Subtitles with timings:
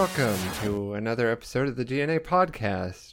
[0.00, 3.12] Welcome to another episode of the GNA podcast,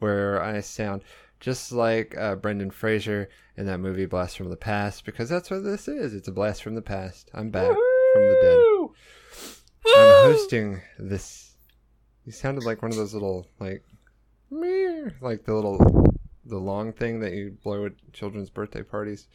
[0.00, 1.02] where I sound
[1.38, 5.62] just like uh, Brendan Fraser in that movie Blast from the Past, because that's what
[5.62, 6.12] this is.
[6.12, 7.30] It's a blast from the past.
[7.34, 7.76] I'm back from
[8.22, 9.94] the dead.
[9.96, 11.52] I'm hosting this.
[12.24, 13.84] You sounded like one of those little like,
[14.50, 19.28] meow, like the little, the long thing that you blow at children's birthday parties.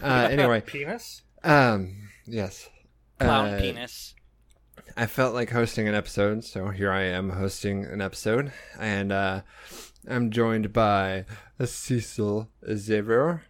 [0.00, 1.22] Uh, anyway, penis.
[1.42, 2.68] um, yes.
[3.18, 4.14] Clown Uh, penis.
[4.96, 9.42] I felt like hosting an episode, so here I am hosting an episode, and uh,
[10.08, 11.24] I'm joined by
[11.64, 13.42] Cecil Xavier.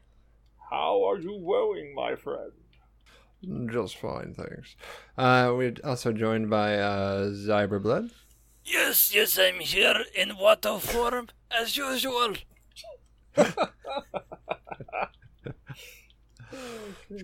[0.70, 2.53] How are you going, my friend?
[3.73, 4.77] Just fine, thanks.
[5.17, 8.11] Uh, we're also joined by uh, Zyberblood.
[8.64, 12.34] Yes, yes, I'm here in water form as usual.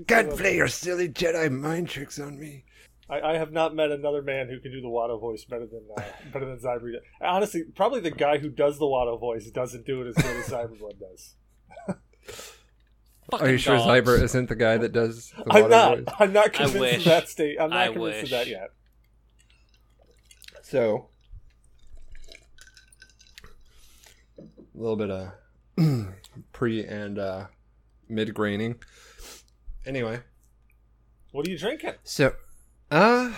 [0.09, 2.65] Can't play your silly Jedi mind tricks on me.
[3.09, 5.87] I, I have not met another man who can do the Watto voice better than
[5.97, 6.93] uh, better than Zyber.
[7.21, 10.49] Honestly, probably the guy who does the Watto voice doesn't do it as good as
[10.49, 11.34] Zyberblood does.
[13.33, 13.89] Are you sure dogs.
[14.09, 15.99] Zyber isn't the guy that does the I'm not.
[15.99, 16.07] voice?
[16.19, 17.57] I'm not convinced of that state.
[17.61, 18.71] I'm not I convinced of that yet.
[20.62, 21.11] So,
[24.39, 24.43] a
[24.75, 25.33] little bit of
[26.53, 27.47] pre and uh,
[28.09, 28.77] mid graining.
[29.87, 30.21] Anyway,
[31.31, 31.93] What are you drinking?
[32.03, 32.33] so
[32.91, 33.33] uh,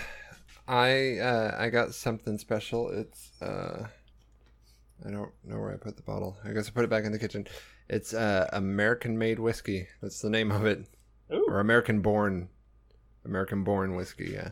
[0.66, 2.90] I uh, I got something special.
[2.90, 3.86] It's uh,
[5.06, 6.36] I don't know where I put the bottle.
[6.44, 7.46] I guess I put it back in the kitchen.
[7.88, 9.88] It's uh, American made whiskey.
[10.02, 10.86] That's the name of it,
[11.32, 12.48] Ooh, or American born,
[13.24, 14.30] American born whiskey.
[14.34, 14.50] Yeah.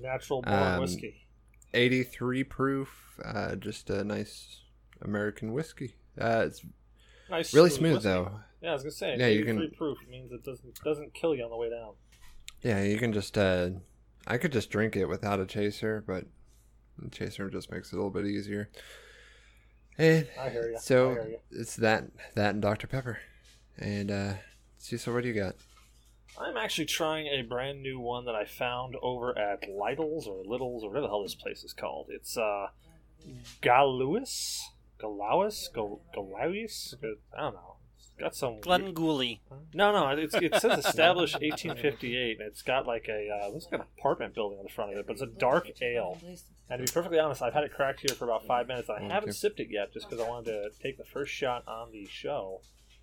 [0.00, 1.26] natural born um, whiskey.
[1.74, 4.60] 83 proof uh, just a nice
[5.00, 6.62] american whiskey uh, it's
[7.30, 8.08] Nice, really smooth whiskey.
[8.10, 9.16] though Yeah, I was gonna say.
[9.18, 11.94] Yeah, you 83 can- proof means it doesn't doesn't kill you on the way down.
[12.62, 13.70] Yeah you can just uh
[14.26, 16.24] i could just drink it without a chaser but
[16.98, 18.68] the chaser just makes it a little bit easier
[19.98, 20.78] and I hear you.
[20.80, 21.38] So hear you.
[21.50, 23.18] it's that that and dr pepper
[23.78, 24.32] and uh
[24.78, 25.54] Cecil, what do you got
[26.38, 30.82] I'm actually trying a brand new one that I found over at Lidl's or Little's
[30.82, 32.06] or whatever the hell this place is called.
[32.08, 32.68] It's uh,
[33.60, 34.58] Galuis,
[34.98, 36.94] Galawis, Gal- Galawis.
[37.36, 37.71] I don't know.
[38.14, 38.60] It's got some.
[38.60, 39.40] Glenn Gooley.
[39.74, 40.08] No, no.
[40.10, 44.34] It's, it says established 1858, and it's got like a uh, looks like an apartment
[44.34, 46.18] building on the front of it, but it's a dark ale.
[46.70, 48.88] And to be perfectly honest, I've had it cracked here for about five minutes.
[48.88, 49.12] and I Okay.
[49.14, 52.06] haven't sipped it yet, just because I wanted to take the first shot on the
[52.10, 52.60] show,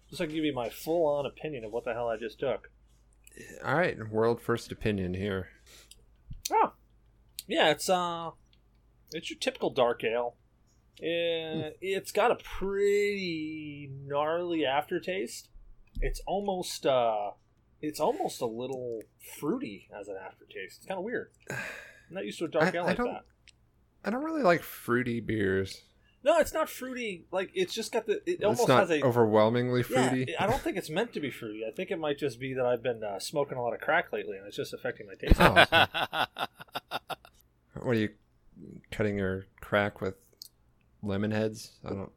[0.09, 2.39] just so I can give you my full-on opinion of what the hell I just
[2.39, 2.69] took.
[3.63, 5.49] all right world first opinion here
[6.51, 6.73] Oh,
[7.47, 8.31] yeah, it's uh,
[9.11, 10.35] it's your typical dark ale.
[11.01, 15.49] Uh, It's got a pretty gnarly aftertaste.
[16.01, 17.31] It's almost uh,
[17.81, 19.01] it's almost a little
[19.39, 20.77] fruity as an aftertaste.
[20.79, 21.31] It's kind of weird.
[21.49, 21.57] I'm
[22.11, 23.23] not used to a dark ale like that.
[24.03, 25.83] i don't really like fruity beers
[26.23, 27.25] No, it's not fruity.
[27.31, 28.21] Like it's just got the.
[28.29, 29.01] It almost has a.
[29.03, 31.63] overwhelmingly yeah, fruity I don't think it's meant to be fruity.
[31.65, 34.11] I think it might just be that I've been uh, smoking a lot of crack
[34.11, 35.39] lately, and it's just affecting my taste.
[35.39, 36.45] Oh.
[37.81, 38.09] What are you
[38.91, 40.15] cutting your crack with
[41.03, 41.71] lemon heads?
[41.85, 42.11] I don't.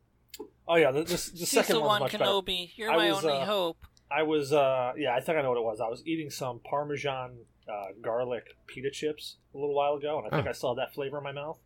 [0.69, 2.25] oh yeah, the, the, the second one's One much better.
[2.25, 3.78] Kenobi, you're I my was, only uh, hope.
[4.10, 5.81] I was, uh, yeah, I think I know what it was.
[5.81, 7.38] I was eating some Parmesan
[7.69, 10.50] uh, garlic pita chips a little while ago, and I think Oh.
[10.50, 11.59] I still had that flavor in my mouth.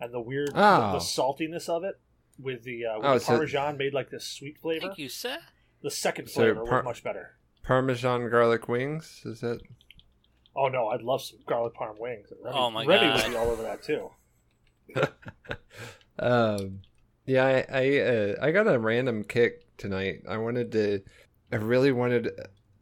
[0.00, 0.92] And the weird, Oh.
[0.92, 2.00] the, the saltiness of it
[2.38, 4.86] with the, uh, with Oh, the so- Parmesan made like this sweet flavor.
[4.86, 5.38] Thank you, sir.
[5.82, 7.36] The second So flavor par- was much better.
[7.64, 9.20] Parmesan garlic wings?
[9.26, 9.60] Is that?
[10.56, 12.28] Oh no, I'd love some garlic parm wings.
[12.42, 13.22] Remy, Oh, my Remy God.
[13.24, 14.10] would be all over that too.
[16.18, 16.80] Um,
[17.26, 20.22] yeah, I I, uh, I got a random kick tonight.
[20.28, 21.02] I wanted to,
[21.52, 22.30] I really wanted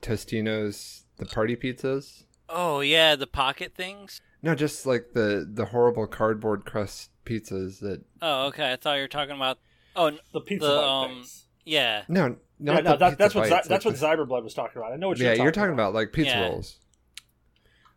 [0.03, 2.25] Tostino's the party pizzas.
[2.49, 4.21] Oh yeah, the pocket things.
[4.43, 8.03] No, just like the the horrible cardboard crust pizzas that.
[8.23, 9.59] Oh okay, I thought you were talking about.
[9.97, 11.47] Oh The pizza The, um, things.
[11.65, 12.03] yeah.
[12.09, 14.81] No, no, Yeah, no, that, that's what bites, that's like what the- Zyberblood was talking
[14.81, 14.93] about.
[14.93, 15.45] I know what Yeah, you're talking, about.
[15.45, 16.49] you're talking talking about like pizza Yeah.
[16.49, 16.79] rolls.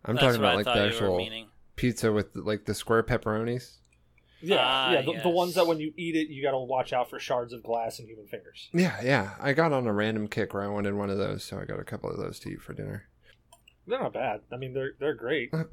[0.04, 1.27] I'm That's talking about like the actual
[1.75, 3.77] pizza with like the square pepperonis.
[4.41, 6.93] Yeah, Ah, yeah, the, the ones that when you eat it, you got to watch
[6.93, 8.69] out for shards of glass and human fingers.
[8.73, 9.35] Yeah, yeah.
[9.39, 11.79] I got on a random kick where I wanted one of those, so I got
[11.79, 13.03] a couple of those to eat for dinner.
[13.88, 14.41] They're not bad.
[14.51, 15.65] I mean, they're they're great, Uh,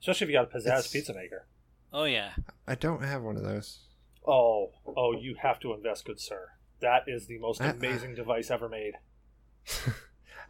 [0.00, 1.46] especially if you got a pizzazz it's- pizza maker.
[1.92, 2.30] Oh yeah.
[2.66, 3.80] I don't have one of those.
[4.26, 6.48] Oh, oh, you have to invest, good sir.
[6.80, 8.94] That is the most I- amazing device ever made.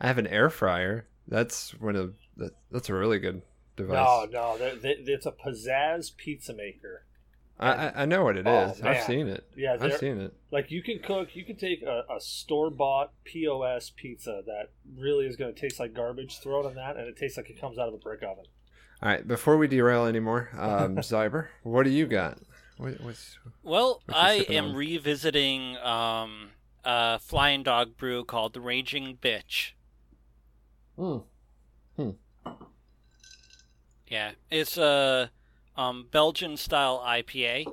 [0.00, 1.06] I have an air fryer.
[1.28, 3.42] That's one of that, that's a really good
[3.76, 3.94] device.
[3.94, 7.05] No, no, they- they- it's a pizzazz pizza maker.
[7.58, 8.80] I, I I know what it is.
[8.82, 8.88] Oh.
[8.88, 9.48] I've seen it.
[9.56, 10.34] Yeah, I've seen it.
[10.50, 15.26] Like you can cook, you can take a, a store bought POS pizza that really
[15.26, 17.60] is going to taste like garbage, throw it on that, and it tastes like it
[17.60, 18.44] comes out of a brick oven.
[19.02, 22.38] All right, before we derail anymore, um, Zyber, what do you got?
[22.78, 24.74] What, what's Well, What you I am on?
[24.74, 26.50] revisiting um,
[26.84, 29.72] a flying dog brew called the Raging Bitch.
[30.96, 31.18] Hmm.
[31.96, 32.10] Hmm.
[34.08, 35.30] Yeah, it's a
[35.76, 37.66] um, Belgian style IPA.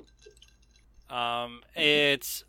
[1.09, 2.44] Um, it's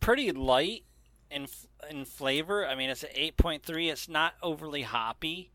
[0.00, 0.84] pretty light
[1.30, 1.46] in
[1.88, 2.66] in flavor.
[2.66, 3.88] I mean, it's an eight point three.
[3.90, 5.52] It's not overly hoppy.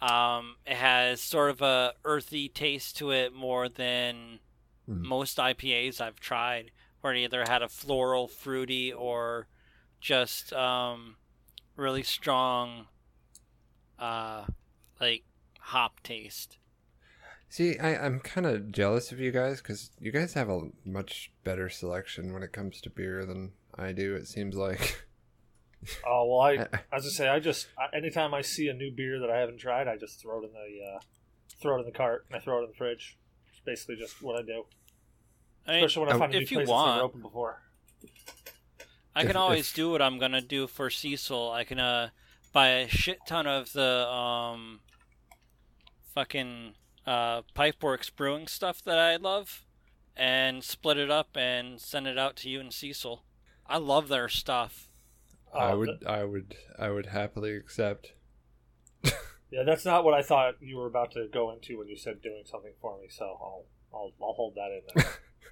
[0.00, 4.40] Um, it has sort of a earthy taste to it more than
[4.86, 5.06] Hmm.
[5.06, 9.46] most IPAs I've tried, where it either had a floral, fruity, or
[10.00, 11.16] just um,
[11.76, 12.88] really strong,
[13.98, 14.46] uh,
[15.00, 15.24] like
[15.60, 16.58] hop taste.
[17.52, 21.30] See, I, I'm kind of jealous of you guys because you guys have a much
[21.44, 24.14] better selection when it comes to beer than I do.
[24.14, 25.04] It seems like.
[26.06, 29.18] Oh well, I I- as I say, I just anytime I see a new beer
[29.18, 31.00] that I haven't tried, I just throw it in the uh,
[31.60, 33.18] throw it in the cart and I throw it in the fridge.
[33.50, 34.64] It's basically just what I do,
[35.66, 37.20] I mean, especially when I um, find a new if you place that's never open
[37.20, 37.62] before.
[39.16, 41.50] I If- can always if- do what I'm gonna do for Cecil.
[41.50, 42.10] I can uh
[42.52, 44.78] buy a shit ton of the um
[46.14, 46.74] fucking
[47.06, 49.64] uh Pipeworks brewing stuff that I love
[50.16, 53.24] and split it up and send it out to you and Cecil.
[53.66, 54.88] I love their stuff.
[55.54, 58.12] I Oh, would, I would, I would happily accept.
[59.50, 62.22] Yeah, that's not what I thought you were about to go into when you said
[62.22, 63.08] doing something for me.
[63.10, 64.80] So I'll I'll, I'll hold that in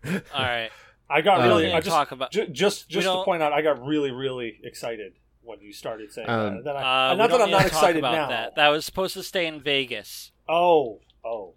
[0.02, 0.22] there.
[0.34, 0.70] All right,
[1.10, 1.64] I got Um, really.
[1.66, 2.32] we I just talk about.
[2.32, 5.12] ju- just just to point out, I got really really excited
[5.42, 6.32] when you started saying that.
[6.32, 8.28] Um, And then I, Uh, not that I'm not excited about now.
[8.28, 10.32] That that was supposed to stay in Vegas.
[10.48, 11.54] Oh oh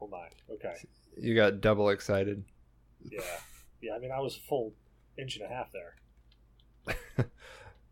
[0.00, 0.28] oh my.
[0.50, 0.74] Okay.
[1.16, 2.44] You got double excited.
[3.04, 3.20] Yeah
[3.82, 3.94] yeah.
[3.94, 4.72] I mean, I was a full
[5.18, 7.26] inch and a half there.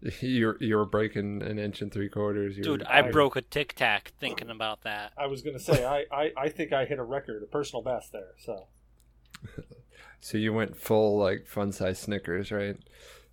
[0.20, 2.56] You're you were breaking an inch and three quarters.
[2.56, 5.12] You Dude, I I- broke a tic tac thinking about that.
[5.19, 8.10] I was gonna say I, I I think I hit a record, a personal best
[8.12, 8.32] there.
[8.38, 8.66] So
[10.20, 12.76] so you went full like fun size Snickers, right?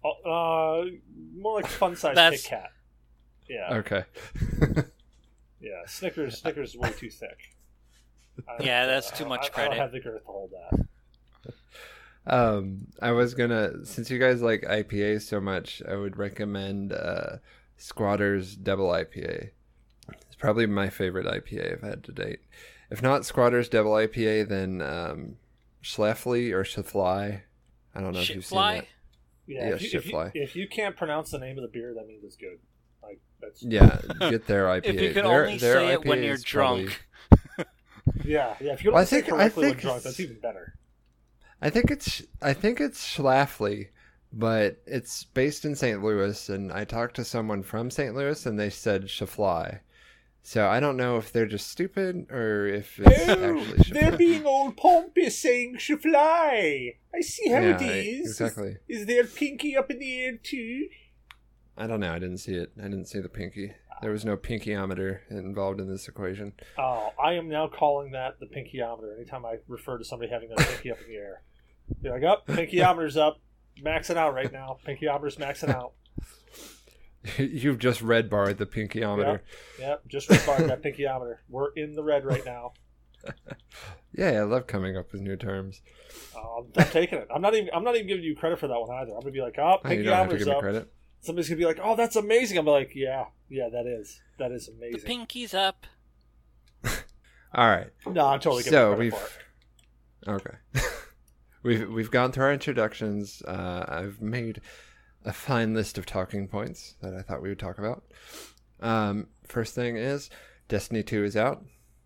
[0.04, 0.83] uh,
[1.36, 2.71] more like fun size Kit That's- Kat.
[3.50, 4.04] Yeah Okay.
[5.59, 5.86] yeah.
[5.88, 7.38] Snickers Snickers is way too thick.
[8.48, 9.69] I- Yeah, that's too much I, I credit.
[9.71, 10.86] don't have the girth to hold that.
[12.25, 17.38] Um, I was gonna since you guys like IPA so much, I would recommend uh,
[17.77, 19.51] Squatters Double IPA.
[20.12, 22.39] It's probably my favorite IPA I've had to date.
[22.92, 25.36] If not Squatters Double IPA, then um,
[25.81, 27.42] Schlafly or Schafly.
[27.95, 28.75] I don't know if you've seen Shitfly?
[28.80, 28.88] that.
[29.48, 31.94] Yeah, Yeah, if, you, if, you, if you can't pronounce the name of the beer,
[31.95, 32.59] that means it's good.
[33.42, 34.00] Like that's Yeah,
[34.30, 34.86] get their IPA.
[34.86, 37.68] If you can Their- only their say it when you're is probably- drunk.
[38.24, 38.74] yeah, yeah.
[38.74, 40.39] If you don't Well, I say think- I correctly when think drunk, it's- that's even
[40.39, 40.74] better.
[41.62, 43.88] I think it's I think it's Schlafly,
[44.31, 46.04] but it's based in St.
[46.04, 48.13] Louis, and I talked to someone from St.
[48.16, 49.80] Louis, and they said Schafly.
[50.44, 53.28] So I don't know if they're just stupid or if it's
[53.90, 56.94] actually being old pompous saying fly.
[57.14, 58.30] I see how it Yeah, is.
[58.40, 58.78] exactly.
[58.88, 60.88] Is there pinky up in the air too?
[61.78, 62.12] I don't know.
[62.12, 62.72] I didn't see it.
[62.80, 63.74] I didn't see the pinky.
[64.02, 66.54] There was no pinkyometer involved in this equation.
[66.78, 69.16] Oh, I am now calling that the pinkyometer.
[69.16, 71.42] Anytime I refer to somebody having their pinky up in the air,
[72.02, 73.40] be like, "Up, pinkyometer's up,
[73.84, 74.78] maxing out right now.
[74.88, 75.94] Pinkyometer's maxing out."
[77.38, 79.40] You've just red barred the pinkyometer.
[79.80, 81.38] Yep, just red barred that pinkyometer.
[81.50, 82.74] We're in the red right now.
[84.14, 85.81] Yeah, I love coming up with new terms.
[86.36, 87.28] Uh, I'm, I'm taking it.
[87.34, 87.69] I'm not even.
[87.72, 89.12] I'm not even giving you credit for that one either.
[89.12, 90.88] I'm gonna be like, "Oh, Oh, you have to pinkyometer's up."
[91.19, 91.26] Credit.
[91.26, 94.21] Somebody's gonna be like, "Oh, that's amazing." I'm like, "Yeah, yeah, that is.
[94.38, 95.86] That is amazing." The amazing." pinky's up.
[97.54, 97.90] All right.
[98.06, 99.26] no, I'm totally giving So we've for
[100.30, 100.30] it.
[100.30, 100.57] Okay.
[101.64, 103.42] we've we've gone through our introductions.
[103.42, 104.62] Uh, I've made
[105.26, 108.04] a fine list of talking points that I thought we would talk about.
[108.80, 110.30] Um, first thing is
[110.68, 111.66] Destiny 2 is out.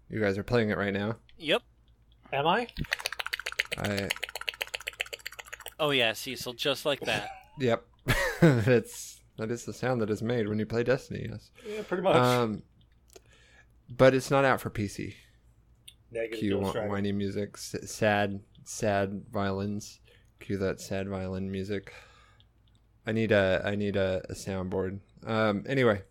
[0.09, 1.17] You guys are playing it right now.
[1.37, 1.61] Yep.
[2.33, 2.67] Am I?
[3.77, 4.09] I
[5.79, 7.29] Oh yeah, Cecil, just like that.
[7.59, 7.85] yep.
[8.65, 11.27] That's that is the sound that is made when you play Destiny.
[11.29, 11.51] Yes.
[11.67, 12.15] Yeah, pretty much.
[12.15, 12.63] Um,
[13.89, 15.15] but it's not out for PC.
[16.11, 19.99] Negative Cue wh- whiny music, s- sad, sad violins.
[20.39, 21.93] Cue that sad violin music.
[23.05, 24.99] I need a, I need a, a soundboard.
[25.25, 26.01] Um, anyway,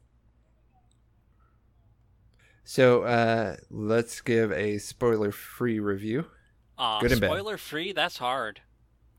[2.64, 6.26] so uh, let's give a spoiler-free review.
[6.78, 7.28] Aw, Good and bad.
[7.30, 8.60] spoiler free, that's hard.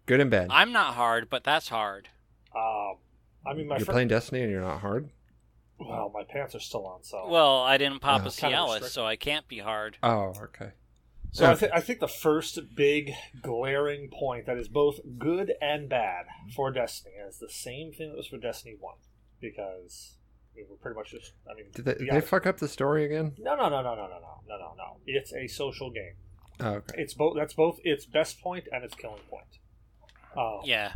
[0.05, 0.47] Good and bad.
[0.49, 2.09] I'm not hard, but that's hard.
[2.55, 2.97] Um,
[3.45, 5.09] I mean, my you're fr- playing Destiny and you're not hard.
[5.79, 8.27] well, my pants are still on, so Well, I didn't pop Oh.
[8.27, 9.97] a Kinda Cialis, so I can't be hard.
[10.03, 10.71] Oh, okay.
[11.33, 15.87] So I, th- I think the first big glaring point that is both good and
[15.87, 18.97] bad for Destiny is the same thing that was for Destiny One,
[19.39, 20.17] because
[20.55, 21.31] we were pretty much just.
[21.49, 23.33] I mean, Did they, to they fuck up the story again?
[23.39, 24.97] no, no, no, no, no, no, no, no, no, no.
[25.07, 26.15] It's a social game.
[26.59, 27.01] Oh, okay.
[27.01, 27.37] It's both.
[27.37, 29.45] That's both its best point and its killing point.
[30.37, 30.91] Uh, Yeah.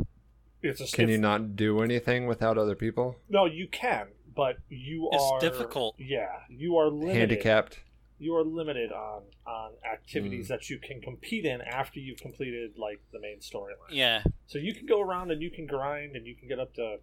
[0.70, 0.86] It's a.
[0.96, 3.16] Can it's- you not do anything without other people?
[3.30, 5.96] No, you can, but you It's are difficult.
[6.00, 7.18] Yeah, you are limited.
[7.18, 7.80] Handicapped.
[8.18, 13.02] You are limited on on activities that you can compete in after you've completed like
[13.12, 13.92] the main storyline.
[13.92, 14.24] Yeah.
[14.48, 17.00] So you can go around and you can grind and you can get up to,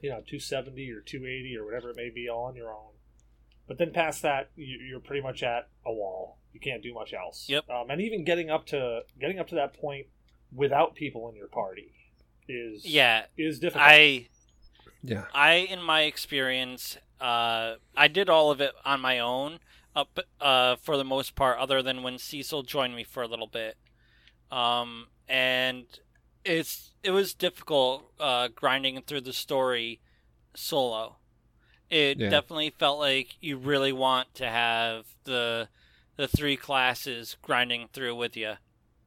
[0.00, 2.90] you know, 270 or 280 or whatever it may be all on your own.
[3.68, 6.38] But then past that, you- you're pretty much at a wall.
[6.52, 7.48] You can't do much else.
[7.48, 7.70] Yep.
[7.70, 10.08] Um, and even getting up to getting up to that point
[10.52, 11.94] without people in your party
[12.52, 13.26] is Yeah.
[13.36, 13.84] is difficult.
[13.88, 14.28] I
[15.02, 15.24] Yeah.
[15.34, 19.58] I in my experience, uh, I did all of it on my own
[19.94, 23.46] up uh, for the most part, other than when Cecil joined me for a little
[23.46, 23.76] bit.
[24.50, 25.86] Um, and
[26.44, 30.00] it's it was difficult uh, grinding through the story
[30.54, 31.16] solo.
[31.90, 32.30] It Yeah.
[32.30, 35.68] definitely felt like you really want to have the
[36.16, 38.54] the three classes grinding through with you.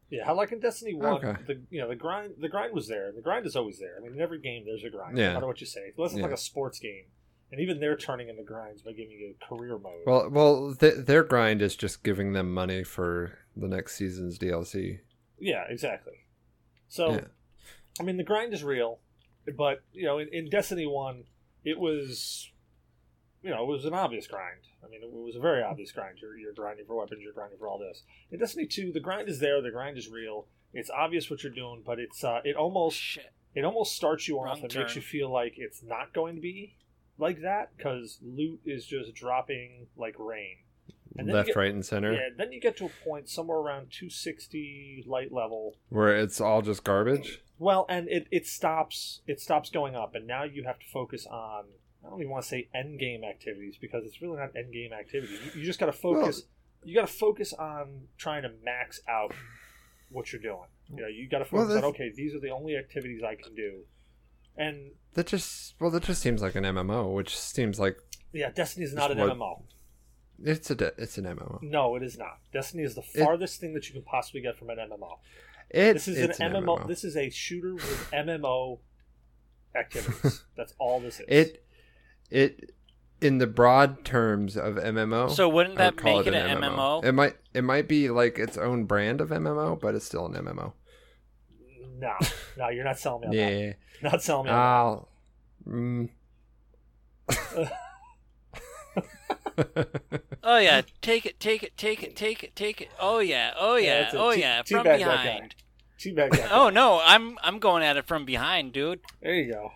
[0.09, 1.33] Yeah, how like in Destiny One, Okay.
[1.47, 3.11] the you know the grind the grind was there.
[3.11, 3.95] The grind is always there.
[3.97, 5.29] I mean, in every game there's a grind, Yeah.
[5.29, 5.93] no matter what you say.
[5.97, 6.25] Unless it's Yeah.
[6.25, 7.05] like a sports game,
[7.51, 10.03] and even they're turning into grinds by giving you a career mode.
[10.05, 14.99] Well, well, th- their grind is just giving them money for the next season's DLC.
[15.39, 16.13] yeah, exactly.
[16.87, 17.25] So, Yeah.
[17.99, 18.99] I mean, the grind is real,
[19.57, 21.23] but you know, in, in Destiny One,
[21.63, 22.51] it was,
[23.45, 24.61] you know, it was an obvious grind.
[24.83, 26.17] I mean, it was a very obvious grind.
[26.19, 27.21] You're, you're grinding for weapons.
[27.23, 28.01] You're grinding for all this.
[28.31, 29.61] In Destiny Two, the grind is there.
[29.61, 30.47] The grind is real.
[30.73, 33.31] It's obvious what you're doing, but it's uh, it almost Shit.
[33.53, 36.41] it almost starts you Wrong off and makes you feel like it's not going to
[36.41, 36.75] be
[37.19, 40.57] like that because loot is just dropping like rain.
[41.17, 42.13] And then you Left, get- right, and center.
[42.13, 45.75] Yeah, then you get to a point somewhere around 260 light level.
[45.89, 47.41] Where it's all just garbage.
[47.57, 51.25] Well, and it, it stops it stops going up, and now you have to focus
[51.25, 51.65] on
[52.05, 54.93] I don't even want to say end game activities because it's really not end game
[54.93, 55.39] activities.
[55.53, 56.43] You, you just got to focus.
[56.83, 59.33] you got to focus on trying to max out
[60.09, 60.67] what you're doing.
[60.89, 63.35] You know, you got to Well, focus on okay, these are the only activities I
[63.35, 63.79] can do,
[64.55, 67.97] and That just well, that just seems like an MMO, which seems like
[68.31, 69.63] Yeah, Destiny is not an what- MMO.
[70.43, 71.59] it's a de- it's an MMO.
[71.63, 72.37] No, it is not.
[72.53, 75.17] Destiny is the It- farthest thing that you can possibly get from an MMO.
[75.71, 76.87] It, This is it's an, MMO.
[76.87, 78.79] This is a shooter with MMO
[79.75, 80.43] activities.
[80.55, 81.25] That's all this is.
[81.27, 81.64] It
[82.29, 82.71] it
[83.21, 85.31] in the broad terms of MMO.
[85.31, 87.03] So wouldn't I would that call make it an MMO?
[87.03, 90.33] It might it might be like its own brand of MMO, but it's still an
[90.33, 90.73] MMO.
[91.99, 92.13] no,
[92.57, 93.49] no, you're not selling me on Yeah.
[94.01, 94.11] that.
[94.11, 95.09] Not selling me on I'll.
[95.67, 96.09] Mm.
[100.43, 102.89] Oh yeah, take it, take it, take it, take it, take it.
[102.99, 105.55] Oh yeah, oh Yeah, yeah, oh Tea- yeah, teabag from that behind.
[105.55, 105.55] that.
[105.97, 106.51] Teabag that.
[106.51, 108.99] Oh no, I'm I'm going at it from behind, dude.
[109.21, 109.71] there you go.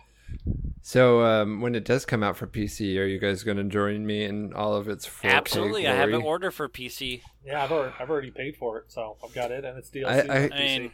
[0.82, 4.06] So um, when it does come out for PC, are you guys going to join
[4.06, 7.22] me in all of its 4K Absolutely, I have an order for PC.
[7.44, 10.06] Yeah, I've already, I've already paid for it, so I've got it, and it's DLC.
[10.06, 10.92] I- on I- I mean,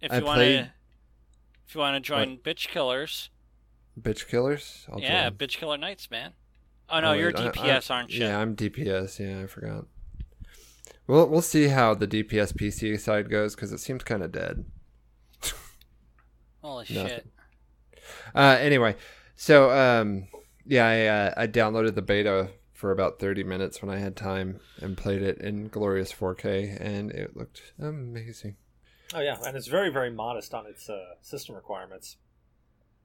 [0.00, 0.72] if I you want to,
[1.66, 3.30] if you want to join Bitch Killers,
[4.00, 4.86] Bitch killers.
[4.90, 5.36] I'll yeah, join.
[5.38, 6.32] Bitch Killer Knights, man.
[6.88, 8.20] Oh no, Oh, you're I- DPS, I- aren't you?
[8.24, 9.18] Yeah, I'm DPS.
[9.20, 9.84] Yeah, I forgot.
[11.06, 14.64] We'll we'll see how the DPS PC side goes because it seems kind of dead.
[16.62, 17.08] Holy Nothing.
[17.08, 17.26] shit!
[18.34, 18.96] Uh, anyway,
[19.34, 20.28] so um,
[20.66, 24.58] yeah, I uh, I downloaded the beta for about 30 minutes when I had time
[24.80, 28.56] and played it in glorious 4K, and it looked amazing.
[29.14, 32.16] Oh yeah, and it's very very modest on its uh, system requirements.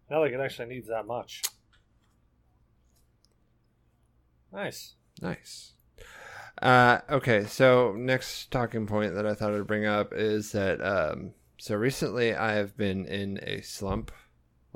[0.10, 1.44] Not like it actually needs that much.
[4.54, 4.96] Nice.
[5.22, 5.74] Nice.
[6.62, 11.34] Uh, okay, so next talking point that I thought I'd bring up is that um,
[11.58, 14.12] so recently I have been in a slump,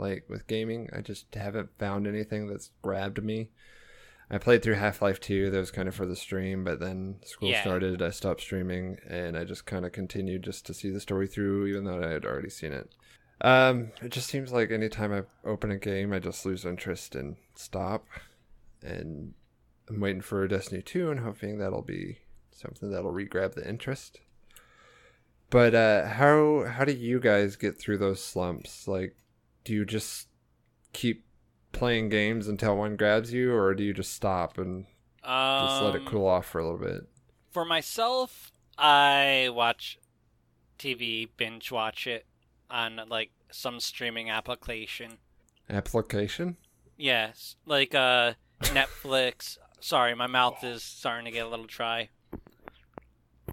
[0.02, 0.90] like with gaming.
[0.92, 3.50] I just haven't found anything that's grabbed me.
[4.30, 7.18] I played through Half Life 2, that was kind of for the stream, but then
[7.26, 7.62] school Yeah.
[7.62, 11.28] started, I stopped streaming, and I just kind of continued just to see the story
[11.28, 12.90] through, even though I had already seen it.
[13.42, 17.36] Um, it just seems like anytime I open a game, I just lose interest and
[17.56, 18.06] stop.
[18.82, 19.34] And
[19.90, 22.20] I'm waiting for Destiny 2 and hoping that'll be
[22.52, 24.22] something that'll re-grab the interest.
[25.50, 28.88] But uh, how how do you guys get through those slumps?
[28.88, 29.16] Like,
[29.64, 30.28] do you just
[30.94, 31.26] keep
[31.72, 34.86] playing games until one grabs you, or do you just stop and
[35.24, 37.08] just let it Um, cool off for a little bit?
[37.50, 40.00] For myself, I watch
[40.80, 42.26] TV, binge watch it
[42.70, 45.18] on like some streaming application.
[45.70, 46.58] Application?
[46.98, 49.58] Yes, like uh Netflix.
[49.80, 52.10] Sorry, my mouth is starting to get a little dry.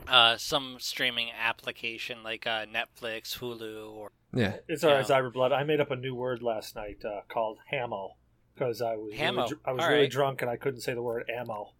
[0.09, 4.57] Uh, some streaming application like uh, Netflix, Hulu, or Yeah.
[4.69, 5.21] It's alright, Yeah.
[5.21, 5.53] Zyberblood.
[5.53, 8.17] I made up a new word last night uh, called hamo
[8.55, 9.37] because I was Hamo.
[9.43, 10.11] really, dr- I was All really right.
[10.11, 11.73] drunk and I couldn't say the word ammo.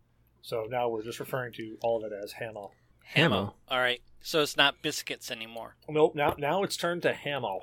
[0.43, 2.71] So now we're just referring to all of it as Hamo.
[3.15, 3.55] Hamo.
[3.69, 4.01] All right.
[4.21, 5.77] So it's not biscuits anymore.
[5.89, 6.15] Nope.
[6.15, 7.61] Now now it's turned to Hamo.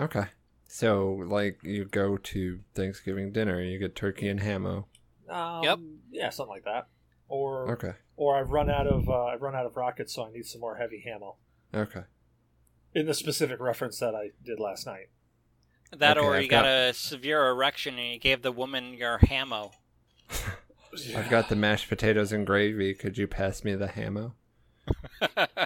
[0.00, 0.24] Okay.
[0.66, 4.88] So, like, you go to Thanksgiving dinner, you get turkey and hamo.
[5.28, 5.78] Um, Yep.
[6.10, 6.88] Yeah, something like that.
[7.28, 7.92] Or Okay.
[8.16, 10.60] Or I've run out of uh, I've run out of rockets, so I need some
[10.60, 11.36] more heavy Hamo.
[11.74, 12.02] Okay.
[12.94, 15.08] In the specific reference that I did last night.
[15.96, 18.94] That Okay, or I've you got, got- a severe erection and you gave the woman
[18.94, 19.72] your hamo.
[21.16, 22.94] I've got the mashed potatoes and gravy.
[22.94, 24.34] Could you pass me the hamo?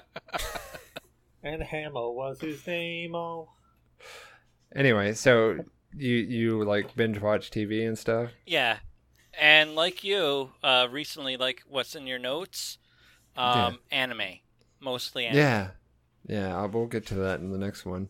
[1.42, 3.14] And Hamo was his name.
[3.14, 3.48] Oh.
[4.74, 5.56] Anyway, so
[5.96, 8.30] you you like binge watch TV and stuff?
[8.44, 8.78] yeah.
[9.40, 12.78] And like you, uh, recently, like what's in your notes?
[13.36, 14.40] Um, Anime.
[14.80, 15.38] Mostly anime.
[15.38, 15.68] Yeah.
[16.26, 18.08] Yeah, I will get to that in the next one.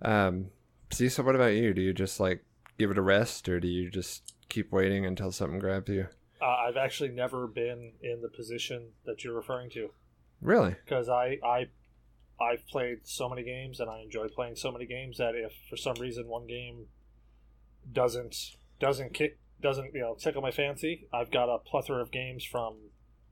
[0.00, 0.46] Um,
[0.90, 1.74] see, so what about you?
[1.74, 2.44] Do you just like
[2.78, 6.06] give it a rest, or do you just keep waiting until something grabs you?
[6.40, 9.90] Uh, I've actually never been in the position that you're referring to
[10.40, 10.76] Really?
[10.84, 11.66] because I I
[12.40, 15.76] I've played so many games and I enjoy playing so many games that if for
[15.76, 16.86] some reason one game
[17.90, 22.44] doesn't doesn't kick doesn't you know tickle my fancy, I've got a plethora of games
[22.44, 22.76] from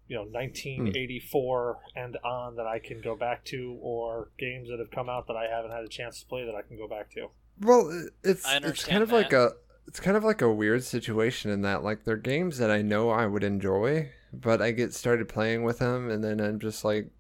[0.09, 4.91] you know 1984 and on that I can go back to, or games that have
[4.91, 7.11] come out that I haven't had a chance to play that I can go back
[7.13, 7.29] to.
[7.61, 7.89] Well,
[8.25, 9.53] it's it's kind understand of like a
[9.87, 13.11] it's kind of like a weird situation in that like they're games that I know
[13.11, 17.11] I would enjoy, but I get started playing with them, and then I'm just like,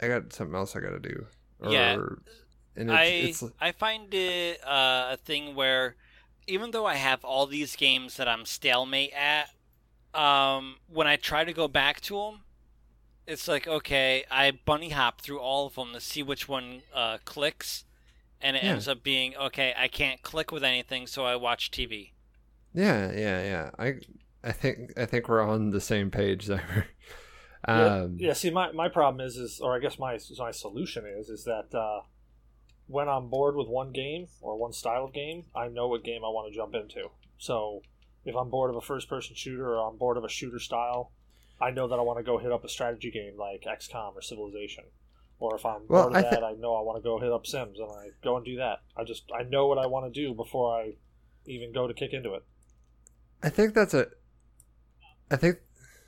[0.00, 1.26] I got something else I got to do.
[1.60, 1.96] Or, Yeah.
[2.76, 5.96] and it's, I it's I find it uh, a thing where
[6.46, 9.50] even though I have all these games that I'm stalemate at,
[10.14, 12.42] um, when I try to go back to them,
[13.26, 17.18] it's like okay, I bunny hop through all of them to see which one uh,
[17.24, 17.84] clicks,
[18.40, 18.70] and it Yeah.
[18.70, 19.74] ends up being okay.
[19.76, 22.12] I can't click with anything, so I watch TV.
[22.72, 23.70] yeah, yeah, yeah.
[23.78, 23.94] I
[24.42, 26.88] I think I think we're on the same page there.
[27.72, 28.32] Yeah, um, yeah.
[28.34, 31.74] See, my, my problem is, is or I guess my my solution is, is that
[31.74, 32.02] uh,
[32.86, 36.24] when I'm bored with one game or one style of game, I know what game
[36.24, 37.10] I want to jump into.
[37.38, 37.82] So
[38.24, 41.12] if I'm bored of a first person shooter or I'm bored of a shooter style,
[41.60, 44.22] I know that I want to go hit up a strategy game like XCOM or
[44.22, 44.84] Civilization.
[45.38, 47.32] Or if I'm Well, bored of I that, I know I want to go hit
[47.32, 48.82] up Sims and I go and do that.
[48.96, 50.92] I just I know what I want to do before I
[51.46, 52.44] even go to kick into it.
[53.42, 54.08] I think that's a.
[55.30, 55.58] I think.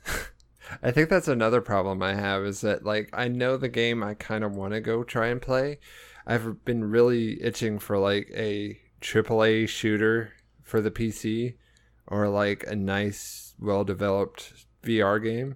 [0.83, 4.15] I think that's another problem I have is that like I know the game I
[4.15, 5.79] kind of want to go try and play.
[6.27, 11.55] I've been really itching for like a AAA shooter for the PC
[12.07, 15.55] or like a nice, well developed VR game,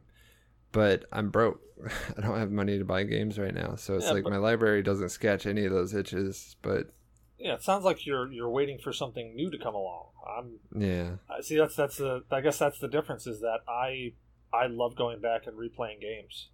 [0.71, 1.59] but I'm broke.
[2.17, 4.37] I don't have money to buy games right now, so it's Yeah, like but- my
[4.37, 6.55] library doesn't sketch any of those itches.
[6.61, 6.93] But
[7.37, 10.05] Yeah, it sounds like you're you're waiting for something new to come along.
[10.25, 14.13] I'm yeah, I see that's that's the I guess that's the difference is that I
[14.53, 16.49] I love going back and replaying games.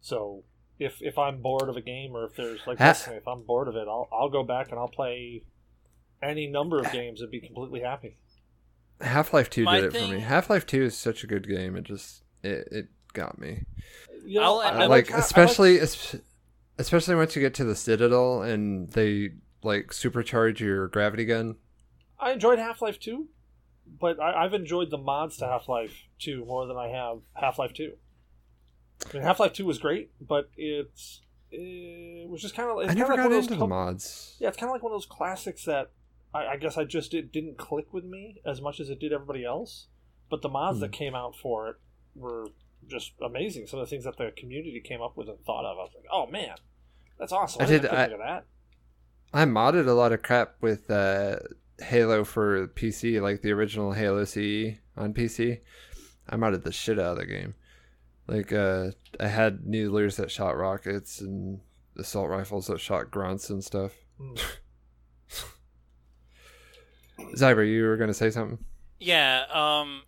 [0.00, 0.44] So
[0.80, 3.42] if if I'm bored of a game or if there's like Ha- Destiny, if I'm
[3.42, 5.42] bored of it, I'll I'll go back and I'll play
[6.22, 8.16] any number of games and be completely happy.
[9.00, 10.20] Half Life Two My did it for me.
[10.20, 11.76] Half Life Two is such a good game.
[11.76, 13.62] It just it it got me.
[14.24, 16.16] You I'll I- I up- like I- I especially es-
[16.78, 19.30] especially once you get to the Citadel and they
[19.62, 21.56] like supercharge your gravity gun.
[22.18, 23.28] I enjoyed Half Life Two,
[23.86, 27.58] but I, I've enjoyed the mods to Half Life Two more than I have Half
[27.58, 27.92] Life Two.
[29.08, 32.78] I mean, Half Life Two was great, but it's it was just kind of.
[32.90, 34.36] I never like got into the mods.
[34.40, 35.90] Yeah, it's kind of like one of those classics that
[36.34, 39.12] I, I guess I just it didn't click with me as much as it did
[39.12, 39.86] everybody else.
[40.28, 40.82] But the mods Hmm.
[40.82, 41.76] that came out for it
[42.14, 42.46] were
[42.86, 43.66] just amazing.
[43.66, 45.90] Some of the things that the community came up with and thought of, I was
[45.94, 46.54] like, "Oh man,
[47.18, 48.44] that's awesome!" I I, did- I- that.
[49.32, 51.36] I modded a lot of crap with uh,
[51.80, 55.60] Halo for PC, like the original Halo CE on PC.
[56.28, 57.54] I modded the shit out of the game.
[58.26, 61.60] Like uh, I had needlers that shot rockets and
[61.96, 63.92] assault rifles that shot grunts and stuff.
[64.18, 64.34] Hmm.
[67.34, 68.64] Zyber, you were gonna say something?
[68.98, 70.02] Yeah, um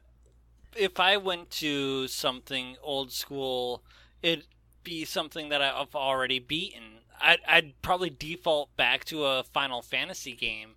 [0.77, 3.83] if I went to something old school,
[4.23, 4.47] it'd
[4.85, 7.01] be something that I've already beaten.
[7.21, 10.77] I'd, I'd probably default back to a Final Fantasy game.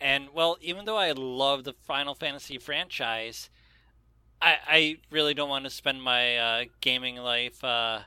[0.00, 3.48] And, well, even though I love the Final Fantasy franchise,
[4.44, 8.00] I, I really don't want to spend my uh, gaming life uh,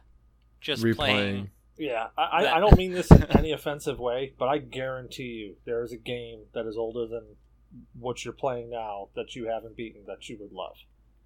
[0.62, 0.95] just Replaying.
[0.95, 1.50] playing.
[1.80, 5.84] Yeah, I, I, don't mean this in any offensive way, but I guarantee you there
[5.84, 7.23] is a game that is older than
[8.00, 10.76] what you're playing now that you haven't beaten that you would love.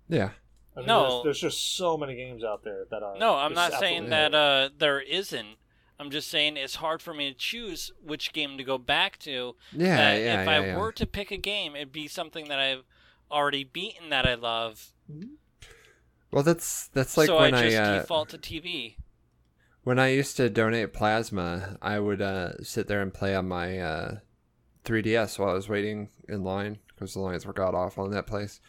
[0.09, 0.31] Yeah.
[0.75, 1.23] I mean, No.
[1.23, 3.17] there's, there's just so many games out there that are.
[3.17, 5.55] No, I'm not saying absolutely- that uh, there isn't.
[5.99, 9.55] I'm just saying it's hard for me to choose which game to go back to.
[9.71, 10.77] Yeah, yeah, if yeah, I yeah.
[10.77, 12.83] were to pick a game, it'd be something that I've
[13.31, 14.91] already beaten that I love.
[16.31, 18.95] Well, that's that's like so when I I, just uh, default to TV.
[19.83, 23.79] when I used to donate plasma, I would uh, sit there and play on my
[23.79, 24.17] uh,
[24.85, 28.27] 3DS while I was waiting in line because the lines were god awful in that
[28.27, 28.59] place.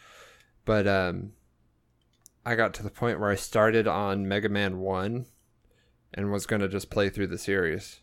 [0.65, 1.33] But um,
[2.45, 5.25] I got to the point where I started on Mega Man One
[6.13, 7.99] and was gonna just play through the series.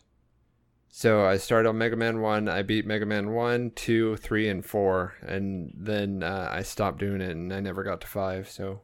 [0.93, 2.49] So I started on Mega Man One.
[2.49, 7.21] I beat Mega Man One, Two, Three, and Four, and then uh, I stopped doing
[7.21, 8.49] it, and I never got to five.
[8.49, 8.81] So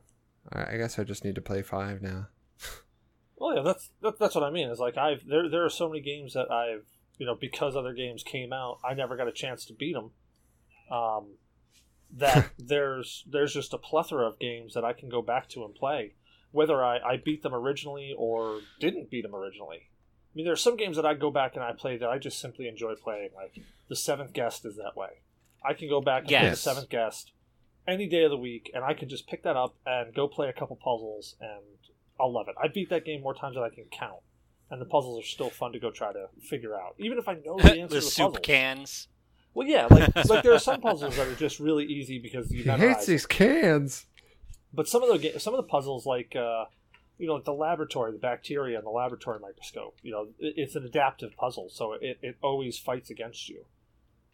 [0.52, 2.28] I guess I just need to play five now.
[3.40, 4.68] Well, yeah, that's that, that's what I mean.
[4.68, 6.86] Is like I've there there are so many games that I've
[7.20, 10.10] you know because other games came out, I never got a chance to beat them.
[10.90, 11.36] Um,
[12.18, 15.76] that there's there's just a plethora of games that I can go back to and
[15.76, 16.16] play,
[16.50, 19.90] whether I, I beat them originally or didn't beat them originally.
[20.38, 22.20] I mean, there are some games that I go back and I play that I
[22.20, 23.30] just simply enjoy playing.
[23.36, 25.22] Like the Seventh Guest is that way.
[25.66, 27.32] I can go back and play the Seventh Guest
[27.88, 30.48] any day of the week, and I can just pick that up and go play
[30.48, 31.64] a couple puzzles, and
[32.20, 32.56] I'll love it.
[32.62, 34.20] I beat that game more times than I can count,
[34.70, 37.34] and the puzzles are still fun to go try to figure out, even if I
[37.44, 38.46] know the answer the to the soup puzzles.
[38.46, 39.08] cans.
[39.56, 42.62] Well, yeah, like like there are some puzzles that are just really easy because you
[42.62, 44.06] He hates these cans.
[44.72, 46.66] But some of the ga- some of the puzzles, like uh,
[47.18, 50.86] you know, like the laboratory, the bacteria in the laboratory microscope, you know, it's an
[50.86, 53.66] adaptive puzzle, so it, it always fights against you.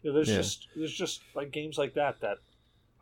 [0.02, 0.36] You know, there's Yeah.
[0.36, 2.38] just there's just like games like that that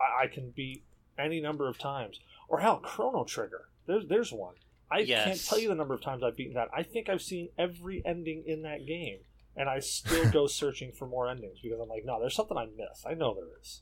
[0.01, 0.85] I, I can beat
[1.19, 2.21] any number of times.
[2.49, 3.69] Or hell, Chrono Trigger.
[3.87, 4.55] There's there's one.
[4.91, 6.69] I can't tell you the number of times I've beaten that.
[6.73, 9.21] I think I've seen every ending in that game,
[9.57, 12.67] and I still go searching for more endings because I'm like, no, there's something I
[12.67, 13.05] miss.
[13.07, 13.81] I know there is.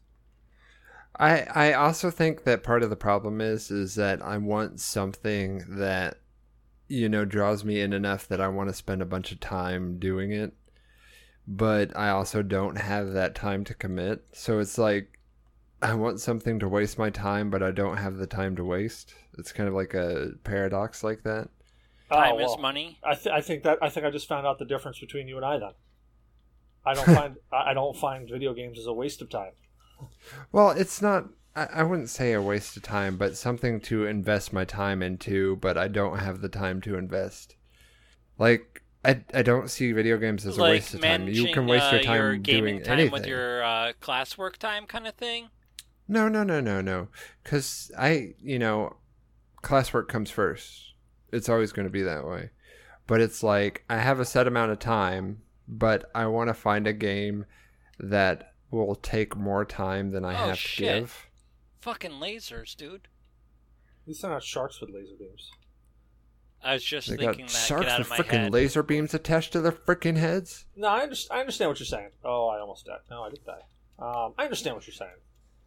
[1.19, 5.65] I I also think that part of the problem is is that I want something
[5.79, 6.19] that
[6.89, 9.99] you know draws me in enough that I want to spend a bunch of time
[9.99, 10.55] doing it.
[11.47, 14.25] But I also don't have that time to commit.
[14.33, 15.19] So it's like
[15.83, 19.15] I want something to waste my time but I don't have the time to waste.
[19.39, 21.49] It's kind of like a paradox like that.
[22.13, 22.99] Time Oh, is money.
[23.05, 25.37] I, th- I think that I think I just found out the difference between you
[25.37, 25.59] and I.
[25.59, 25.73] Then
[26.85, 29.53] I don't find I I don't find video games as a waste of time.
[30.53, 31.27] Well, it's not.
[31.57, 35.57] I, I wouldn't say a waste of time, but something to invest my time into.
[35.57, 37.57] But I don't have the time to invest.
[38.39, 41.29] Like I, I don't see video games as a like waste of time.
[41.29, 43.13] You can waste your uh, time your gaming doing time anything.
[43.13, 45.49] with your uh, classwork time, kind of thing.
[46.07, 47.09] No, no, no, no, no.
[47.43, 48.97] Because I, you know,
[49.63, 50.95] classwork comes first.
[51.33, 52.51] It's always going to be that way.
[53.07, 56.87] But it's like I have a set amount of time, but I want to find
[56.87, 57.47] a game
[57.99, 60.77] that will take more time than I Oh, have shit.
[60.95, 61.27] to give.
[61.81, 63.09] Fucking lasers, dude.
[64.07, 65.51] These they're not sharks with laser beams.
[66.63, 67.57] I was just They thinking got that.
[67.59, 70.67] sharks Get out with of freaking laser beams attached to their freaking heads.
[70.77, 72.11] No, I, under- I understand what you're saying.
[72.25, 72.99] Oh, I almost died.
[73.11, 73.63] No, I didn't die.
[73.99, 75.11] Um, I understand what you're saying.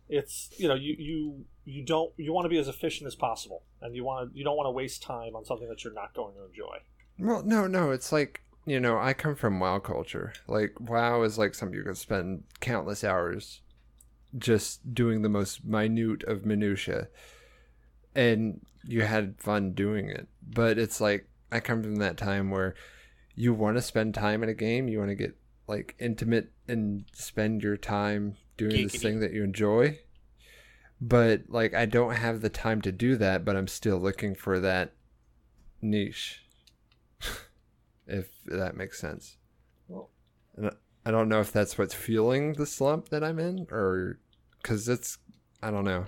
[0.09, 3.63] It's you know you you you don't you want to be as efficient as possible,
[3.81, 6.13] and you want to you don't want to waste time on something that you're not
[6.13, 6.77] going to enjoy.
[7.17, 10.33] Well, no, no, it's like you know, I come from WoW culture.
[10.47, 13.61] Like WoW is like something you could spend countless hours
[14.37, 17.07] just doing the most minute of minutia,
[18.15, 20.27] and you had fun doing it.
[20.47, 22.75] But it's like I come from that time where
[23.35, 25.35] you want to spend time in a game, you want to get
[25.67, 29.99] like intimate and spend your time doing this thing that you enjoy.
[31.01, 34.59] But like I don't have the time to do that, but I'm still looking for
[34.59, 34.93] that
[35.81, 36.42] niche.
[38.07, 39.37] If that makes sense.
[39.87, 40.09] Well-
[40.55, 40.71] And
[41.05, 44.19] I- don't know if that's what's fueling the slump that I'm in or
[44.63, 45.17] cuz it's
[45.61, 46.05] I don't know.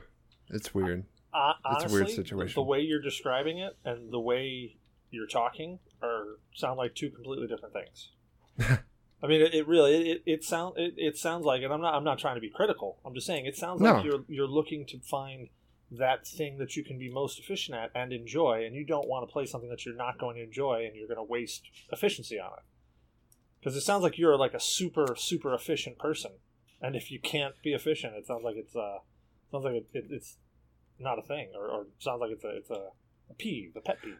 [0.49, 1.05] It's weird.
[1.33, 2.53] Uh, It's a honestly, weird situation.
[2.55, 4.77] The way you're describing it and the way
[5.11, 8.11] you're talking are sound like two completely different things.
[9.23, 11.93] I mean, it, it really it, it sound it, it sounds like, and I'm not
[11.93, 12.99] I'm not trying to be critical.
[13.05, 13.95] I'm just saying it sounds No.
[13.95, 15.49] like you're you're looking to find
[15.91, 19.27] that thing that you can be most efficient at and enjoy, and you don't want
[19.27, 22.39] to play something that you're not going to enjoy and you're going to waste efficiency
[22.39, 22.63] on it.
[23.59, 26.31] Because it sounds like you're like a super super efficient person,
[26.81, 28.99] and if you can't be efficient, it sounds like it's uh
[29.51, 30.37] sounds like it, it, it's
[30.99, 32.89] not a thing, or, or sounds like it's a it's a,
[33.29, 34.17] a peeve, a pet peeve.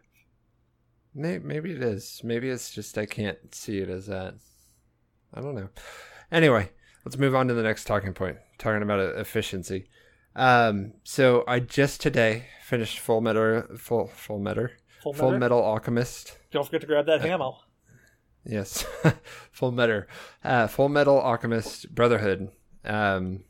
[1.13, 2.21] Maybe, maybe it is.
[2.23, 4.35] Maybe it's just I can't see it as that.
[5.33, 5.69] I don't know.
[6.31, 6.71] Anyway,
[7.05, 8.37] let's move on to the next talking point.
[8.57, 9.89] Talking about efficiency.
[10.35, 14.67] Um, so I just today finished Full Metal, Full Full Metal,
[15.01, 15.39] Full, Full Metal.
[15.39, 16.37] Metal Alchemist.
[16.51, 17.51] Don't forget to grab that hammer.
[18.45, 18.85] Yes,
[19.51, 20.03] Full Metal,
[20.43, 22.49] uh, Full Metal Alchemist Brotherhood.
[22.83, 23.43] Um,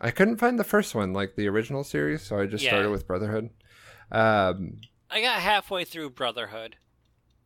[0.00, 2.70] I couldn't find the first one, like the original series, so I just Yeah.
[2.70, 3.50] started with Brotherhood.
[4.12, 6.76] Um, I got halfway through Brotherhood.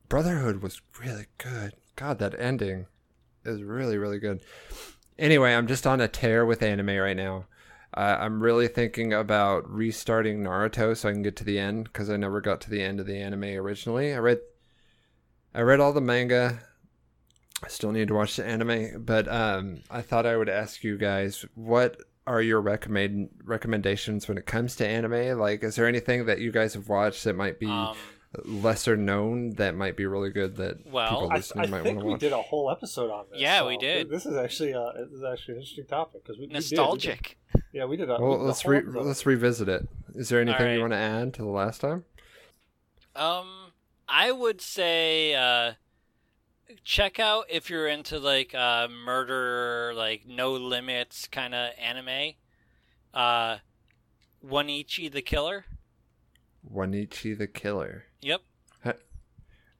[0.08, 1.74] Brotherhood was really good.
[1.96, 2.86] God, that ending
[3.44, 4.42] is really, really good.
[5.18, 7.46] Anyway, I'm just on a tear with anime right now.
[7.92, 12.08] Uh, I'm really thinking about restarting Naruto so I can get to the end because
[12.08, 14.14] I never got to the end of the anime originally.
[14.14, 14.40] I read,
[15.54, 16.60] I read all the manga.
[17.62, 20.96] I still need to watch the anime, but um, I thought I would ask you
[20.96, 25.38] guys what are your recommend recommendations when it comes to anime?
[25.38, 27.96] Like, is there anything that you guys have watched that might be Um,
[28.44, 31.94] lesser known that might be really good that Well, people listening I might want to
[31.96, 32.04] watch.
[32.04, 32.20] we watch?
[32.20, 33.40] did a whole episode on this.
[33.40, 34.08] Yeah, we did.
[34.08, 36.60] This is actually uh, this is actually an interesting topic because we we did- we
[36.60, 37.38] did- nostalgic.
[37.72, 38.08] yeah, we did.
[38.08, 39.04] A, we Well, did let's re- episode.
[39.06, 39.88] let's revisit it.
[40.14, 40.74] Is there anything Alright.
[40.76, 42.04] you want to add to the last time?
[43.16, 43.72] Um,
[44.08, 45.72] I would say uh,
[46.84, 52.34] check out if you're into like uh, murder, like no limits kind of anime.
[53.12, 53.58] Uh,
[54.40, 55.64] One-Ichi the Killer.
[56.72, 58.04] Wanichi the Killer.
[58.22, 58.42] Yep,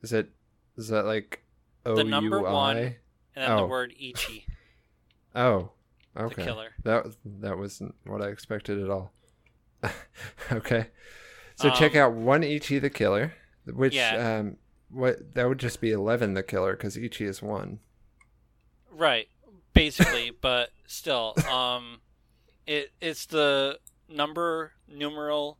[0.03, 0.31] Is it?
[0.77, 1.45] Is that like
[1.85, 2.53] O The number U I?
[2.53, 2.77] one.
[2.77, 2.95] and
[3.35, 3.67] then the Oh.
[3.67, 4.47] word Ichi,
[5.35, 5.73] Oh,
[6.15, 6.45] the okay.
[6.45, 6.71] killer.
[6.85, 9.13] That that wasn't what I expected at all.
[10.53, 10.87] okay,
[11.57, 13.35] so check Um, out one Ichi the Killer,
[13.67, 14.39] which Yeah.
[14.39, 14.57] um,
[14.89, 17.81] what that would just be eleven the Killer because Ichi is one.
[18.91, 19.29] Right,
[19.75, 22.01] basically, but still, um,
[22.67, 25.59] it it's the number numeral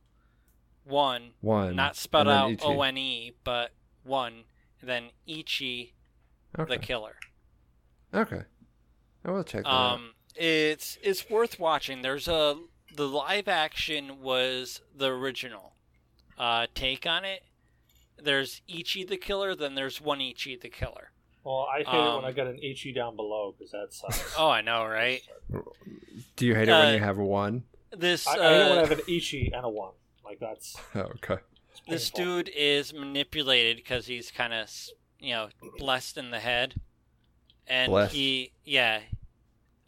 [0.83, 2.63] one, One, not spelled out Ichi.
[2.63, 3.71] O N E, but
[4.03, 4.43] one,
[4.81, 5.93] then Ichi
[6.57, 7.15] Okay, the killer.
[8.13, 8.41] okay,
[9.23, 9.93] I will check that out.
[9.93, 12.01] Um, it's it's worth watching.
[12.01, 12.55] There's a
[12.95, 15.73] the live action was the original
[16.37, 17.43] uh, take on it.
[18.21, 21.11] There's Ichi the killer, then there's one Ichi the killer.
[21.43, 24.35] Well, I hate it um, when I got an HE down below because that sucks.
[24.37, 25.21] Oh, I know, right?
[26.35, 27.63] Do you hate it when uh, you have a one?
[27.91, 29.93] This I, I hate it when I uh, have an Ichi and a one.
[30.31, 31.41] Like that's Oh, okay.
[31.89, 34.69] this dude is manipulated because he's kind of
[35.19, 36.75] you know blessed in the head,
[37.67, 38.13] and Blessed.
[38.13, 39.01] he yeah.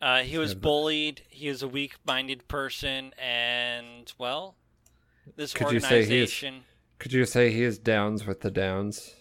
[0.01, 1.21] Uh, he was bullied.
[1.29, 4.57] He was a weak-minded person, and well,
[5.37, 6.63] this Could you say he is- organization.
[6.99, 9.13] Could you say he is downs with the downs?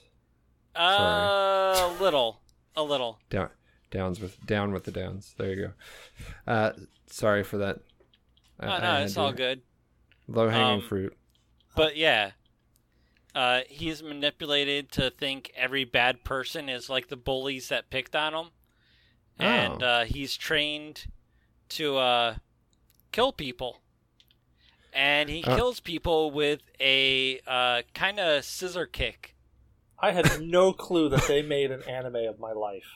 [0.76, 2.40] Uh, a little,
[2.74, 3.20] a little.
[3.30, 3.50] Down,
[3.92, 5.35] downs with down with the downs.
[5.38, 6.52] There you go.
[6.52, 6.72] Uh,
[7.06, 7.78] sorry for that.
[8.58, 9.62] I- Oh, I no, had it's to- all good.
[10.28, 11.16] Low hanging Um, fruit.
[11.74, 12.32] But yeah,
[13.35, 18.35] uh, he's manipulated to think every bad person is like the bullies that picked on
[18.35, 18.50] him,
[19.38, 19.87] and Oh.
[19.87, 21.06] uh, he's trained
[21.70, 22.37] to uh,
[23.11, 23.78] kill people.
[24.92, 25.56] And he Uh.
[25.56, 29.35] kills people with a uh, kind of scissor kick.
[29.98, 32.92] I had no clue that they made an anime of my life.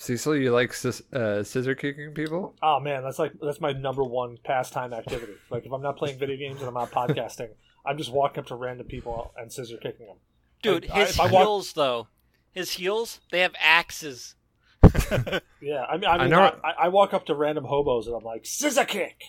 [0.00, 2.54] Cecil, you like sis- uh, scissor kicking people?
[2.62, 5.32] Oh man, that's like that's my number one pastime activity.
[5.50, 7.48] Like if I'm not playing video games and I'm not podcasting,
[7.84, 10.16] I'm just walking up to random people and scissor kicking them.
[10.62, 12.06] Dude, Like, I- his if I walk- heels though,
[12.52, 14.34] his heels they have axes.
[15.60, 16.54] Yeah, I mean, I, mean, know I, it.
[16.62, 19.20] I, I walk up to random hobos and I'm like scissor kick.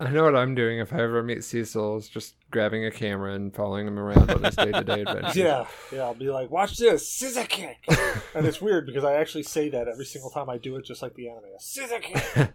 [0.00, 1.96] I know what I'm doing if I ever meet Cecil.
[1.98, 5.36] Is just grabbing a camera and following him around on his day-to-day adventures.
[5.36, 6.00] Yeah, yeah.
[6.02, 7.78] I'll be like, watch this scissor kick,
[8.34, 11.02] and it's weird because I actually say that every single time I do it, just
[11.02, 11.44] like the anime.
[11.58, 12.52] Scissor kick.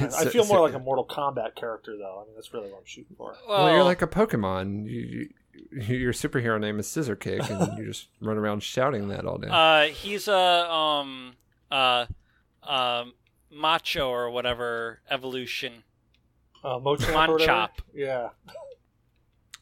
[0.00, 2.20] I feel more so- like a Mortal Kombat character, though.
[2.22, 3.34] I mean, that's really what I'm shooting for.
[3.48, 4.86] Well, you're like a Pokemon.
[4.86, 5.28] You,
[5.72, 9.38] you, your superhero name is Scissor Kick, and you just run around shouting that all
[9.38, 9.48] day.
[9.50, 10.36] Uh, he's a
[10.70, 11.34] um
[11.70, 12.06] uh
[12.62, 13.14] um
[13.56, 15.84] macho or whatever evolution.
[16.62, 17.38] Uh, Mochamp or?
[17.38, 17.70] Monchop.
[17.94, 18.28] Yeah.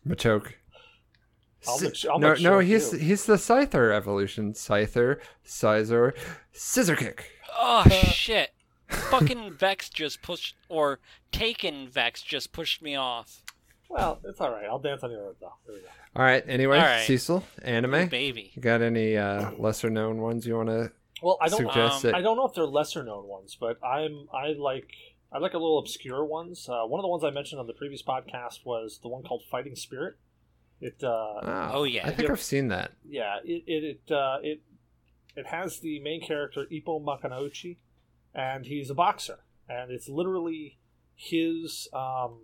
[0.06, 0.52] Machoke.
[1.66, 2.98] I'll Si- I'll no, no, he's too.
[2.98, 4.52] he's the Scyther evolution.
[4.52, 6.12] Scyther, Scizor,
[6.52, 7.30] Scissor Kick.
[7.58, 8.50] Oh shit!
[8.88, 11.00] Fucking Vex just pushed, or
[11.32, 13.42] Taken Vex just pushed me off.
[13.88, 14.66] Well, it's all right.
[14.66, 15.52] I'll dance on your own, though.
[15.66, 15.86] There we go.
[16.16, 16.44] All right.
[16.46, 17.06] Anyway, All right.
[17.06, 18.08] Cecil, anime.
[18.08, 18.50] Baby.
[18.54, 20.92] You got any uh, lesser known ones you want to
[21.24, 21.64] Well, I don't.
[21.76, 24.88] um, that I don't know if they're lesser known ones, but I'm I like
[25.32, 26.68] I like a little obscure ones.
[26.68, 29.42] Uh, one of the ones I mentioned on the previous podcast was the one called
[29.50, 30.16] Fighting Spirit.
[30.80, 32.02] It uh, Oh, Oh, yeah.
[32.06, 32.30] I think Yep.
[32.30, 32.92] I've seen that.
[33.08, 34.60] yeah it it it, uh, it
[35.36, 37.78] it has the main character Ippo Makunouchi,
[38.34, 40.78] and he's a boxer, and it's literally
[41.16, 42.40] his um,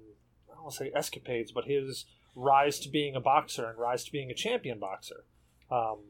[0.49, 4.05] I don't want to say escapades, but his rise to being a boxer and rise
[4.05, 5.25] to being a champion boxer.
[5.71, 6.10] Um,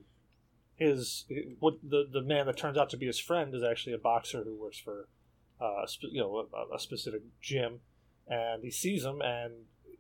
[0.81, 1.27] his
[1.61, 4.43] what the the man that turns out to be his friend is actually a boxer
[4.43, 5.07] who works for
[5.61, 7.81] uh, sp- you know a, a specific gym,
[8.29, 9.53] and he sees him and.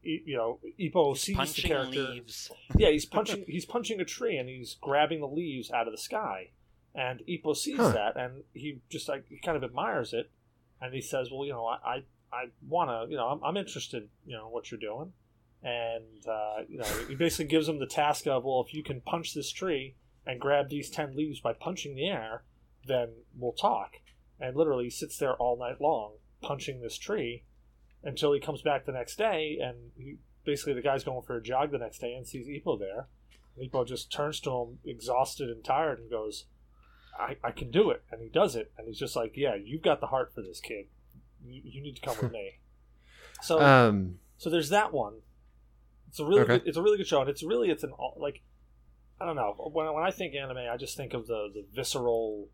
[0.03, 2.51] he- You know, Ippo sees the Punching character leaves.
[2.83, 5.99] yeah, he's punching he's punching a tree and he's grabbing the leaves out of the
[6.11, 6.49] sky.
[6.95, 7.93] And Ippo sees Huh.
[7.93, 10.31] that and he just like he kind of admires it
[10.81, 11.97] and he says, Well, you know, I I,
[12.33, 15.13] I wanna you know, I'm, I'm interested, you know, what you're doing.
[15.63, 19.03] And uh, you know, he basically gives him the task of, Well, if you can
[19.03, 19.95] punch this tree
[20.27, 22.43] and grab these ten leaves by punching the air,
[22.87, 23.95] then we'll talk.
[24.43, 27.45] and literally sits there all night long punching this tree
[28.03, 31.43] until he comes back the next day and he, basically the guy's going for a
[31.43, 33.07] jog the next day and sees Ippo there.
[33.57, 36.47] And Ippo just turns to him exhausted and tired and goes,
[37.19, 38.03] I, I can do it.
[38.11, 38.73] And he does it.
[38.79, 40.87] And he's just like, yeah, you've got the heart for this kid.
[41.45, 42.53] You, you need to come with me.
[43.43, 45.17] So Um, so there's that one.
[46.09, 46.59] It's a really Okay.
[46.61, 48.41] good, it's a really good show, and it's really it's an all- like
[49.21, 52.49] I don't know when when I think anime, I just think of the the visceral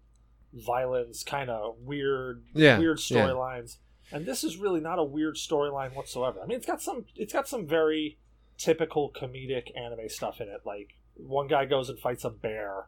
[0.52, 3.26] violence, kind of weird Yeah, weird yeah.
[3.26, 3.76] storylines.
[4.12, 6.40] And this is really not a weird storyline whatsoever.
[6.42, 8.18] I mean, it's got some it's got some very
[8.59, 10.61] typical comedic anime stuff in it.
[10.64, 12.87] Like one guy goes and fights a bear,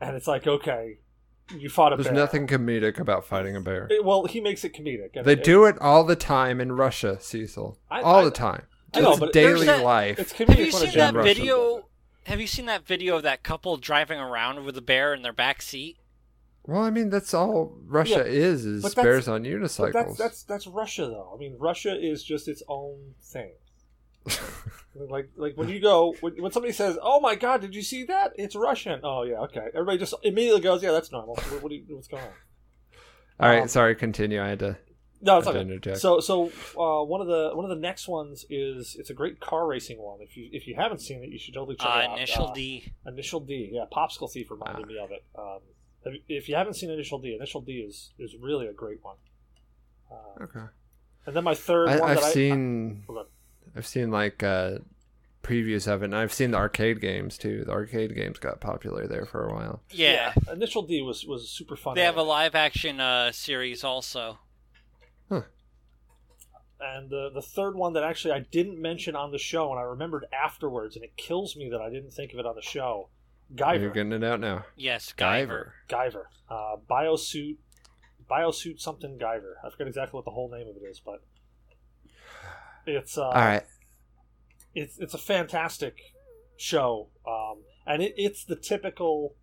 [0.00, 0.98] and it's like okay,
[1.56, 2.22] you fought a bear there's bear.
[2.22, 3.86] nothing comedic about fighting a bear.
[3.90, 5.10] It- well, he makes it comedic.
[5.16, 7.78] And They it- do it all the time in Russia, Cecil.
[7.90, 8.66] I- all I- the time.
[8.92, 10.18] I know, it's but daily that- life.
[10.18, 11.86] It's Have you seen that Russian does video?
[12.26, 15.32] Have you seen that video of that couple driving around with a bear in their
[15.32, 15.96] back seat?
[16.66, 19.92] Well, I mean, that's all Russia Yeah, is, is bears on But unicycles.
[19.92, 21.32] that's that's that's Russia though.
[21.34, 23.52] I mean, Russia is just its own thing.
[24.94, 28.04] like like when you go when, when somebody says, "Oh my God, did you see
[28.04, 28.32] that?
[28.36, 29.68] It's Russian." Oh yeah, okay.
[29.72, 32.28] Everybody just immediately goes, "Yeah, that's normal." What, what you, what's going on?
[33.40, 34.42] all right, um, sorry, continue.
[34.42, 34.76] I had to.
[35.22, 35.68] No, it's I had to okay.
[35.68, 35.98] interject.
[35.98, 36.46] So so
[36.78, 39.98] uh, one of the one of the next ones is it's a great car racing
[40.00, 40.20] one.
[40.22, 42.18] If you if you haven't seen it, you should totally check Uh, it out.
[42.18, 42.92] initial Uh, D.
[43.06, 44.88] Initial D, yeah, Popsicle Thief reminded Ah.
[44.88, 45.24] me of it.
[45.38, 45.58] Um,
[46.04, 49.16] if- if you haven't seen Initial D, Initial D is is really a great one.
[50.10, 50.66] Uh, Okay.
[51.26, 53.04] and then my third I, one I've that seen.
[53.06, 53.26] Hold on.
[53.76, 54.78] I've seen like uh,
[55.42, 57.64] previews of it, and I've seen the arcade games too.
[57.64, 59.82] The arcade games got popular there for a while.
[59.90, 60.32] Yeah.
[60.50, 61.94] Initial D was was super fun.
[61.94, 64.38] They have a live action uh, series also.
[66.82, 69.82] And the the third one that actually I didn't mention on the show, and I
[69.82, 73.08] remembered afterwards, and it kills me that I didn't think of it on the show.
[73.54, 74.64] You're getting it out now.
[74.76, 75.72] Yes, Guyver.
[75.88, 77.56] Guyver, uh, Biosuit,
[78.30, 79.54] Biosuit something Guyver.
[79.64, 81.22] I forget exactly what the whole name of it is, but
[82.86, 83.64] it's uh, All right.
[84.74, 85.96] it's it's a fantastic
[86.56, 89.34] show, um, and it, it's the typical,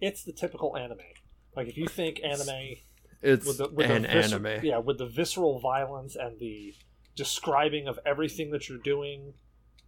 [0.00, 0.98] it's the typical anime.
[1.56, 2.76] Like if you think anime
[3.22, 4.64] It's with the, with an the vis- anime.
[4.64, 6.74] Yeah, with the visceral violence and the
[7.14, 9.34] describing of everything that you're doing,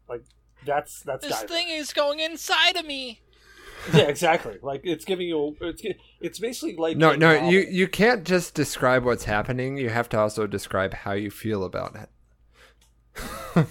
[0.08, 0.22] like
[0.64, 1.48] that's that's This Guyver.
[1.48, 3.20] thing is going inside of me.
[3.92, 4.58] Yeah, exactly.
[4.62, 5.82] Like it's giving you it's
[6.20, 7.52] it's basically like No, no, novel.
[7.52, 9.76] you you can't just describe what's happening.
[9.76, 12.08] You have to also describe how you feel about it.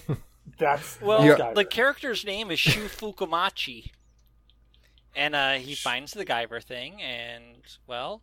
[0.60, 3.92] That's Well, that's the character's name is Shu Fukumachi.
[5.16, 8.22] And uh, he finds the Guyver thing, and, well,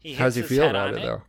[0.00, 1.22] he hits How's he his feel head about on it though?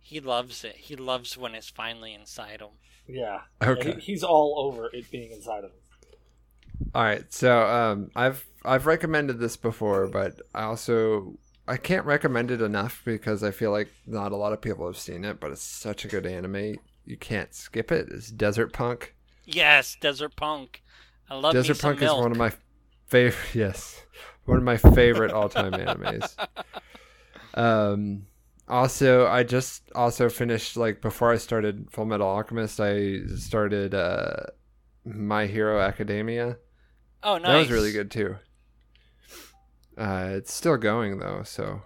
[0.00, 0.76] He loves it.
[0.76, 2.68] He loves when it's finally inside him.
[3.08, 3.40] yeah.
[3.62, 3.94] Okay.
[3.94, 5.78] He- he's all over it being inside of him.
[6.94, 12.50] All right, so um, I've I've recommended this before, but I also I can't recommend
[12.50, 15.50] it enough because I feel like not a lot of people have seen it, but
[15.52, 16.76] it's such a good anime.
[17.06, 18.08] You can't skip it.
[18.10, 19.14] It's Desert Punk.
[19.44, 20.82] Yes, Desert Punk.
[21.30, 22.52] I love Desert me some Punk is one of my
[23.06, 23.38] favorite.
[23.54, 24.02] Yes,
[24.44, 26.34] one of my favorite all-time animes.
[27.54, 28.26] Um,
[28.68, 32.80] also, I just also finished like before I started Full Metal Alchemist.
[32.80, 34.36] I started uh,
[35.04, 36.58] My Hero Academia.
[37.22, 37.46] Oh, nice.
[37.46, 38.36] That was really good too.
[39.96, 41.82] Uh, it's still going though, so.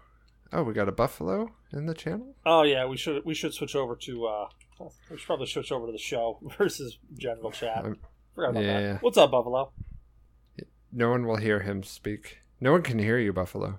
[0.52, 2.35] Oh, we got a buffalo in the channel.
[2.46, 4.46] Oh yeah, we should we should switch over to uh
[5.11, 7.85] we should probably switch over to the show versus general chat.
[7.85, 7.96] Um,
[8.35, 9.02] Forgot about yeah, that.
[9.02, 9.72] What's up, Buffalo?
[10.92, 12.38] No one will hear him speak.
[12.61, 13.78] No one can hear you, buffalo.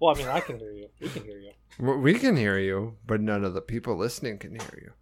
[0.00, 0.88] Well, I mean, I can hear you.
[1.00, 1.52] We can hear you.
[1.78, 4.92] We can hear you, but none of the people listening can hear you.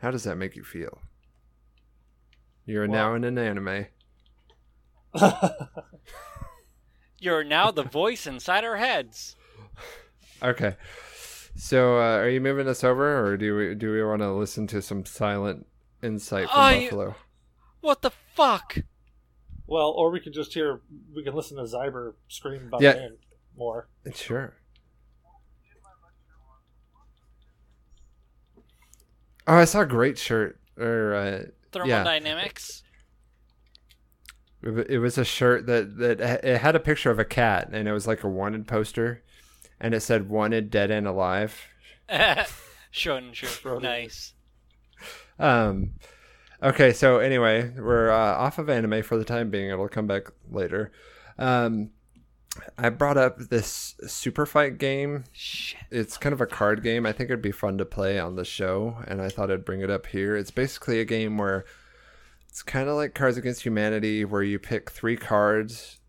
[0.00, 1.00] How does that make you feel?
[2.66, 3.86] You're Well- now in an anime.
[7.20, 9.34] You're now the voice inside our heads.
[10.42, 10.76] Okay.
[11.56, 14.68] So, uh, are you moving us over, or do we do we want to listen
[14.68, 15.66] to some silent
[16.02, 17.14] insight from you- Buffalo?
[17.80, 18.78] What the fuck?
[19.66, 20.80] well, or we can just hear
[21.14, 22.92] we can listen to Zyber scream about Yeah.
[22.92, 23.16] name
[23.58, 23.88] more.
[24.14, 24.54] Sure.
[29.46, 30.60] Oh, I saw a great shirt.
[30.76, 31.42] Or uh,
[31.72, 32.82] Thermodynamics?
[34.62, 37.88] it it was a shirt that that it had a picture of a cat, and
[37.88, 39.22] it was like a wanted poster,
[39.80, 41.66] and it said "wanted, dead and alive."
[42.90, 43.50] Shun, shun.
[43.50, 43.80] Schroeder.
[43.80, 44.32] Nice.
[45.38, 45.90] Um,
[46.62, 49.68] okay, so anyway, we're uh, off of anime for the time being.
[49.68, 50.90] It'll come back later.
[51.38, 51.90] Um,
[52.76, 55.24] I brought up this super fight game.
[55.32, 55.80] Shit.
[55.90, 57.06] It's kind of a card game.
[57.06, 59.80] I think it'd be fun to play on the show, and I thought I'd bring
[59.80, 60.36] it up here.
[60.36, 61.64] It's basically a game where
[62.48, 66.00] it's kind of like Cards Against Humanity, where you pick three cards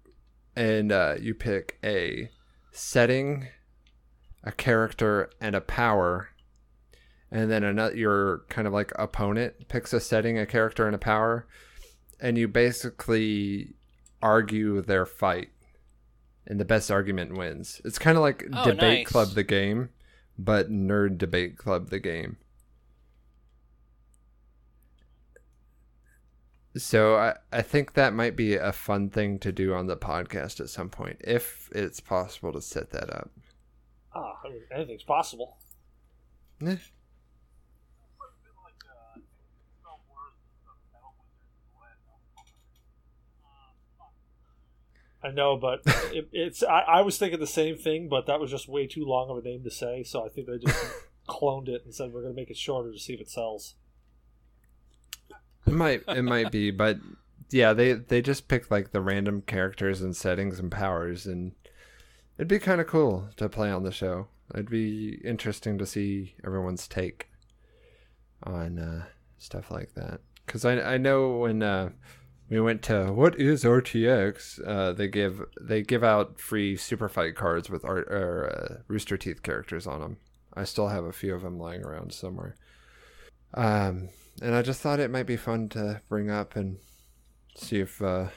[0.56, 2.30] and uh, you pick a
[2.72, 3.48] setting,
[4.44, 6.30] a character, and a power,
[7.32, 11.00] and then another your kind of like opponent picks a setting, a character, and a
[11.00, 11.48] power,
[12.20, 13.76] and you basically
[14.22, 15.50] argue their fight,
[16.50, 17.82] and the best argument wins.
[17.86, 19.08] It's kind of like Oh, Debate nice.
[19.08, 19.90] Club the game,
[20.38, 22.38] but Nerd Debate Club the game.
[26.78, 30.60] So I, I think that might be a fun thing to do on the podcast
[30.60, 33.32] at some point, if it's possible to set that up.
[34.14, 35.58] Ah, I anything's possible.
[36.66, 36.78] Eh.
[45.24, 45.82] I know, but
[46.14, 46.64] it, it's.
[46.64, 49.38] I, I was thinking the same thing, but that was just way too long of
[49.38, 50.04] a name to say.
[50.04, 50.94] So I think they just
[51.28, 53.76] cloned it and said we're going to make it shorter to see if it sells.
[55.66, 56.98] It might it might be, but
[57.52, 61.52] yeah, they they just pick like the random characters and settings and powers, and
[62.38, 64.28] it'd be kind of cool to play on the show.
[64.54, 67.30] It'd be interesting to see everyone's take
[68.42, 69.06] on uh,
[69.38, 70.22] stuff like that.
[70.46, 71.90] Because I I know when uh,
[72.50, 77.36] we went to what is RTX, uh, they give they give out free super fight
[77.36, 80.18] cards with art or uh, Rooster Teeth characters on them.
[80.54, 82.56] I still have a few of them lying around somewhere.
[83.54, 84.10] Um,
[84.42, 86.78] and I just thought it might be fun to bring up and
[87.56, 88.28] see if uh,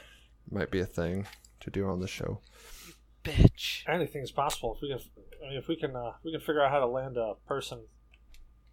[0.47, 1.27] it might be a thing
[1.61, 2.41] to do on the show.
[3.25, 3.83] Bitch.
[3.89, 4.99] Anything's possible if we can.
[5.45, 7.81] I mean, if we can, uh, we can figure out how to land a person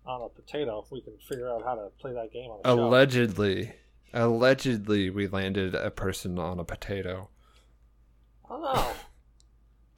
[0.05, 0.81] on a potato.
[0.83, 2.89] If We can figure out how to play that game on a show.
[4.13, 7.29] Allegedly, we landed a person on a potato.
[8.49, 8.73] Oh.
[8.73, 8.97] don't.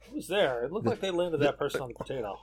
[0.00, 0.64] Who was there?
[0.64, 2.38] It looked like they landed that person on the potato.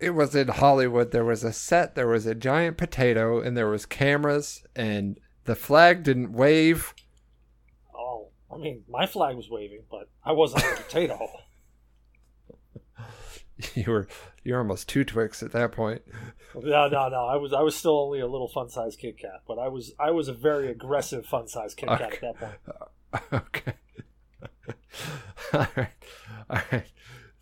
[0.00, 1.10] It was in Hollywood.
[1.10, 1.94] There was a set.
[1.94, 6.94] There was a giant potato, and there was cameras, and the flag didn't wave.
[7.94, 11.28] Oh, I mean, my flag was waving, but I wasn't on the potato.
[13.74, 14.08] You were
[14.44, 16.02] you're almost two Twix at that point.
[16.54, 17.26] No, no, no.
[17.26, 19.94] I was, I was still only a little fun size Kit Kat, but I was,
[19.98, 23.32] I was a very aggressive fun size Kit Kat at that point.
[23.32, 23.72] okay.
[25.52, 25.88] all right.
[26.50, 26.86] All right.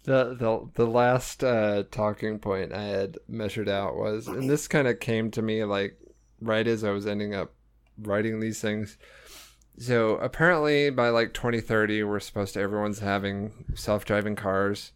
[0.04, 4.86] The the the last uh, talking point I had measured out was, and this kind
[4.86, 5.98] of came to me like
[6.40, 7.52] right as I was ending up
[7.98, 8.98] writing these things.
[9.78, 14.92] So apparently by like 2030, we're supposed to everyone's having self-driving cars.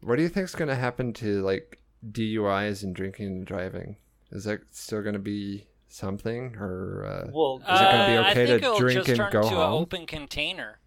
[0.00, 1.80] What do you think is going to happen to like
[2.10, 3.96] DUIs and drinking and driving?
[4.30, 8.22] Is that still going to be something, or uh, Well, Is it gonna be Uh,
[8.22, 10.78] I okay think to it'll drink just and turn go into an open container.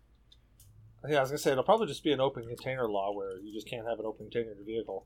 [1.10, 3.52] yeah, I was gonna say it'll probably just be an open container law where you
[3.52, 5.06] just can't have an open container in your vehicle,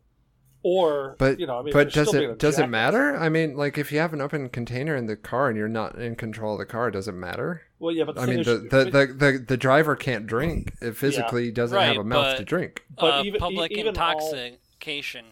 [0.67, 3.15] or But you know, I mean, but does still it does it matter?
[3.15, 5.93] I mean, like if you have an open container in the car and you're not
[5.95, 7.61] in control of the car, does it matter?
[7.77, 10.73] Well, yeah, but I mean, the the, the, the, the driver can't drink.
[10.81, 12.83] It physically doesn't Right, have a mouth but- to drink.
[12.99, 15.25] But uh, even- public e- even all- intoxication.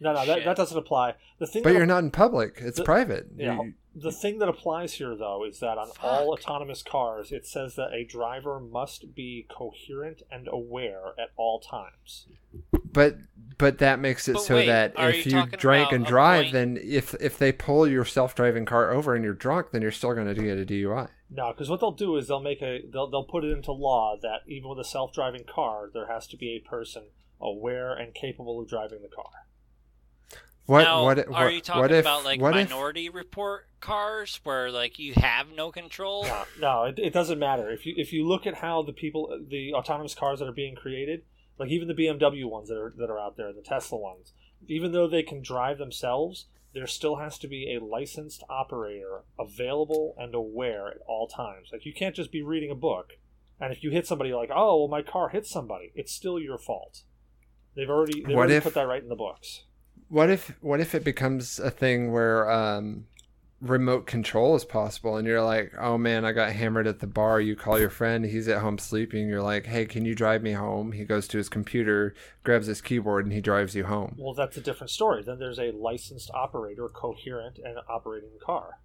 [0.00, 1.14] no, no, that, that doesn't apply.
[1.38, 2.56] The thing, But you're not in public.
[2.62, 3.26] It's the- private.
[3.36, 7.46] Yeah, You- the thing that applies here, though, is that on all autonomous cars, it
[7.46, 12.26] says that a driver must be coherent and aware at all times.
[12.92, 13.16] but
[13.58, 16.78] but that makes it But so wait, that if you you drink and drive, then
[16.80, 20.32] if if they pull your self-driving car over and you're drunk, then you're still going
[20.32, 21.08] to get a DUI.
[21.30, 24.16] No, because what they'll do is they'll make a they'll they'll put it into law
[24.22, 27.04] that even with a self driving car, there has to be a person
[27.40, 29.47] aware and capable of driving the car.
[30.68, 34.38] What now, what are you talking what if about like what if Minority Report cars
[34.44, 36.24] where like you have no control?
[36.24, 39.46] No, no, it, it doesn't matter if you if you look at how the people
[39.48, 41.22] the autonomous cars that are being created,
[41.58, 44.34] like even the BMW ones that are that are out there, the Tesla ones,
[44.66, 50.14] even though they can drive themselves, there still has to be a licensed operator available
[50.18, 51.70] and aware at all times.
[51.72, 53.12] Like you can't just be reading a book,
[53.58, 56.58] and if you hit somebody, like, oh, well, my car hit somebody, it's still your
[56.58, 57.04] fault.
[57.74, 59.64] They've already they've What already if- put that right in the books.
[60.08, 63.06] What if what if it becomes a thing where um,
[63.60, 67.40] remote control is possible, and you're like, oh man, I got hammered at the bar.
[67.40, 69.28] You call your friend, he's at home sleeping.
[69.28, 70.92] You're like, hey, can you drive me home?
[70.92, 74.14] He goes to his computer, grabs his keyboard, and he drives you home.
[74.18, 75.22] Well, that's a different story.
[75.22, 78.78] Then there's a licensed operator, coherent and operating the car.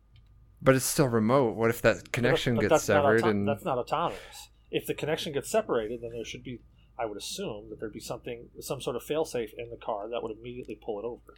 [0.62, 1.56] But it's still remote.
[1.56, 3.22] What if that connection But gets severed?
[3.22, 4.50] auto- and that's not autonomous.
[4.72, 6.62] If the connection gets separated, then there should be,
[7.04, 10.24] I would assume, that there'd be something, some sort of failsafe in the car that
[10.24, 11.36] would immediately pull it over.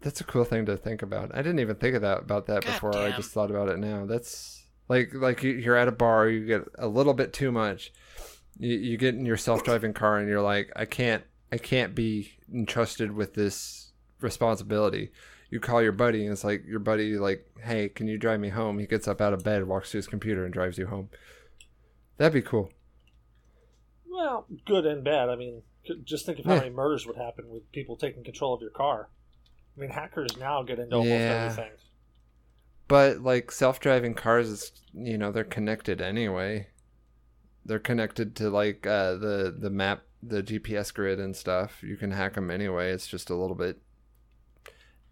[0.00, 1.30] that's a cool thing to think about.
[1.32, 2.96] I didn't even think of that about that God before.
[2.96, 4.04] I just thought about it now.
[4.04, 7.92] That's like like you- you're at a bar, you get a little bit too much.
[8.58, 11.22] You, you get in your self-driving car, and you're like, I can't
[11.52, 15.12] I can't be entrusted with this responsibility.
[15.50, 18.48] You call your buddy, and it's like your buddy like, hey, can you drive me
[18.48, 18.78] home?
[18.80, 21.10] He gets up out of bed, walks to his computer, and drives you home.
[22.16, 22.70] That'd be cool.
[24.12, 25.28] Well, good and bad.
[25.30, 25.62] I mean,
[26.04, 26.60] Just think of how Yeah.
[26.60, 29.08] many murders would happen with people taking control of your car.
[29.76, 31.56] I mean, hackers now get into almost Yeah.
[31.56, 31.72] everything.
[32.86, 36.68] But like self-driving cars, is you know they're connected anyway.
[37.64, 41.82] They're connected to like uh, the the map, the GPS grid and stuff.
[41.82, 42.92] You can hack them anyway.
[42.92, 43.80] It's just a little bit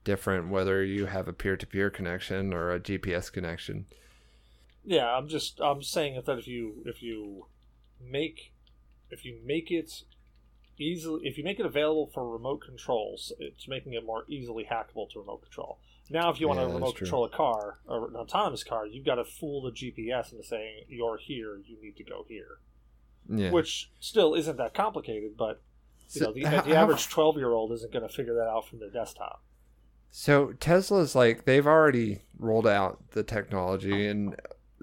[0.05, 3.87] different whether you have a peer-to-peer connection or a GPS connection.
[4.85, 7.47] Yeah, I'm just I'm saying that if you if you
[8.01, 8.50] make
[9.11, 10.03] if you make it
[10.79, 15.11] easily if you make it available for remote controls, it's making it more easily hackable
[15.11, 15.79] to remote control.
[16.13, 17.05] Now, if you want Yeah, to remote true.
[17.07, 20.85] control a car or an autonomous car, you've got to fool the GPS into saying
[20.89, 22.59] you're here, you need to go here,
[23.29, 23.51] Yeah.
[23.53, 25.37] which still isn't that complicated.
[25.37, 25.63] But
[26.13, 28.49] you So know, the, how- the average twelve year old isn't going to figure that
[28.49, 29.45] out from their desktop.
[30.11, 34.35] So Tesla's like they've already rolled out the technology and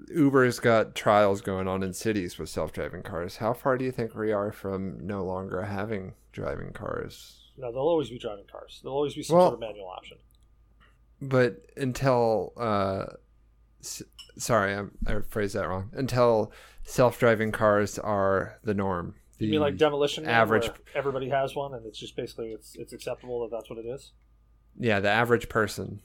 [0.08, 3.36] Uber's got trials going on in cities with self-driving cars.
[3.38, 7.40] How far do you think we are from no longer having driving cars?
[7.56, 8.80] No, there'll always be driving cars.
[8.82, 10.18] There'll always be some Well- sort of manual option.
[11.20, 13.06] But until uh
[13.80, 14.02] s-
[14.36, 15.90] sorry, I'm, I phrased that wrong.
[15.92, 16.52] Until
[16.84, 19.16] self-driving cars are the norm.
[19.38, 22.92] The, You mean like demolition average- everybody has one, and it's just basically it's it's
[22.92, 24.12] acceptable that that's what it is.
[24.78, 26.00] yeah, the average person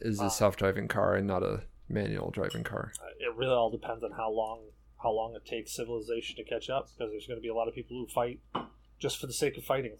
[0.00, 0.26] is Wow.
[0.26, 2.92] a self-driving car and not a manual driving car.
[3.02, 4.70] Uh, It really all depends on how long
[5.02, 7.68] how long it takes civilization to catch up, because there's going to be a lot
[7.68, 8.40] of people who fight
[8.98, 9.96] just for the sake of fighting.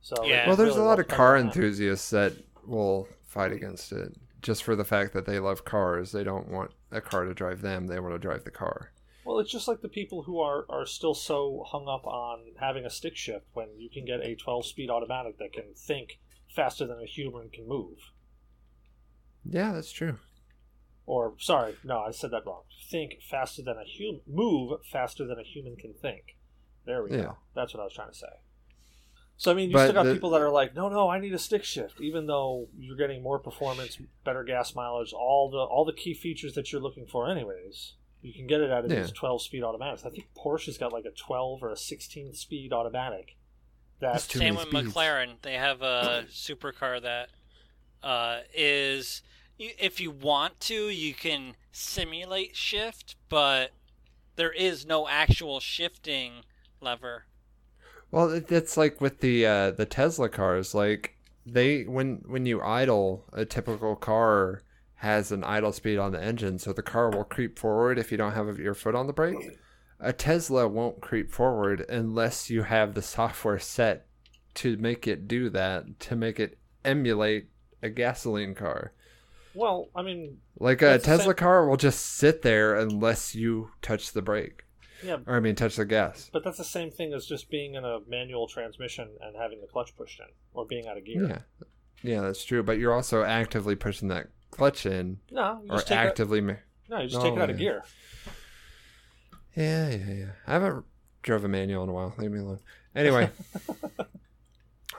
[0.00, 0.48] So Yeah.
[0.48, 1.54] Well, there's really a lot of car on that.
[1.54, 2.32] enthusiasts that
[2.66, 6.10] will fight against it just for the fact that they love cars.
[6.10, 8.92] They don't want a car to drive them, they want to drive the car.
[9.24, 12.84] Well, it's just like the people who are are still so hung up on having
[12.84, 16.84] a stick shift when you can get a 12 speed automatic that can think faster
[16.84, 17.98] than a human can move.
[19.44, 20.18] Yeah, that's true.
[21.10, 22.62] Or sorry, no, I said that wrong.
[22.88, 26.36] Think faster than a human move faster than a human can think.
[26.86, 27.22] There we Yeah.
[27.22, 27.36] go.
[27.52, 28.28] That's what I was trying to say.
[29.36, 31.18] So I mean, you But still got the- people that are like, no, no, I
[31.18, 35.58] need a stick shift, even though you're getting more performance, better gas mileage, all the
[35.58, 37.94] all the key features that you're looking for, anyways.
[38.22, 39.00] You can get it out of Yeah.
[39.00, 40.04] these 12 speed automatics.
[40.06, 43.36] I think Porsche's got like a 12 or a 16 speed automatic.
[43.98, 44.94] That's That's too Same with speeds.
[44.94, 45.42] McLaren.
[45.42, 47.30] They have a supercar that
[48.02, 49.28] uh, is, you-
[49.60, 53.70] if you want to, you can simulate shift, but
[54.36, 56.44] there is no actual shifting
[56.80, 57.26] lever.
[58.10, 60.74] Well, it's like with the uh, the Tesla cars.
[60.74, 61.14] Like
[61.46, 64.62] they when when you idle, a typical car
[64.96, 68.18] has an idle speed on the engine, so the car will creep forward if you
[68.18, 69.58] don't have your foot on the brake.
[70.00, 74.06] A Tesla won't creep forward unless you have the software set
[74.54, 77.48] to make it do that, to make it emulate
[77.82, 78.92] a gasoline car.
[79.54, 84.22] Well, I mean, Like a Tesla car will just sit there unless you touch the
[84.22, 84.64] brake,
[85.04, 86.30] yeah, or I mean touch the gas.
[86.32, 89.66] but that's the same thing as just being in a manual transmission and having the
[89.66, 91.26] clutch pushed in, or being out of gear.
[91.26, 91.64] Yeah,
[92.02, 92.62] yeah, that's true.
[92.62, 96.40] But you're also actively pushing that clutch in, No, you or just take actively.
[96.40, 96.56] no,
[96.90, 97.82] you just Oh, take it oh, out of gear.
[99.56, 100.26] Yeah, yeah, yeah.
[100.46, 100.84] I haven't
[101.22, 102.14] drove a manual in a while.
[102.18, 102.60] Leave me alone.
[102.94, 103.30] Anyway,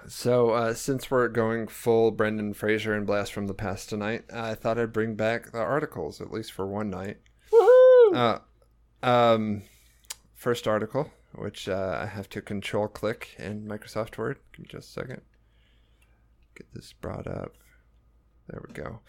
[0.07, 4.55] so uh, since we're going full Brendan Fraser and Blast from the Past tonight, I
[4.55, 7.17] thought I'd bring back the articles at least for one night.
[7.51, 8.15] Woohoo!
[8.15, 8.39] Uh,
[9.05, 9.63] um,
[10.33, 14.39] first article, which uh, I have to control click in Microsoft Word.
[14.53, 15.21] Give me just a second.
[16.55, 17.53] Get this brought up.
[18.47, 18.99] There we go.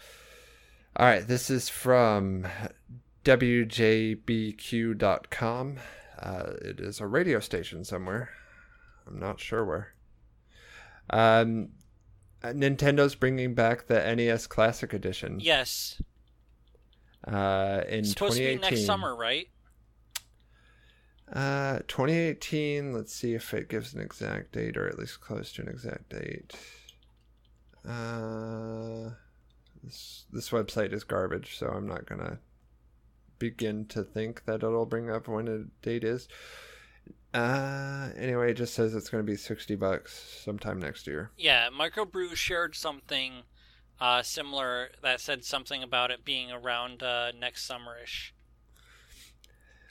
[0.95, 2.45] All right, this is from
[3.25, 4.17] WJBQ.com.
[6.19, 8.29] Uh, it is a radio station somewhere.
[9.07, 9.93] I'm not sure where.
[11.09, 11.69] Um,
[12.43, 15.39] Nintendo's bringing back the NES Classic Edition.
[15.39, 16.01] Yes.
[17.25, 19.47] Uh, in It's supposed to be next summer, right?
[21.31, 22.93] Uh, 2018.
[22.93, 26.09] Let's see if it gives an exact date, or at least close to an exact
[26.09, 26.53] date.
[27.87, 29.11] Uh,
[29.83, 32.39] this this website is garbage, so I'm not gonna
[33.39, 36.27] begin to think that it'll bring up when a date is.
[37.33, 41.31] Uh, anyway, it just says it's gonna be 60 bucks sometime next year.
[41.37, 43.43] Yeah, Microbrew shared something
[43.99, 48.31] uh, similar that said something about it being around uh, next summerish.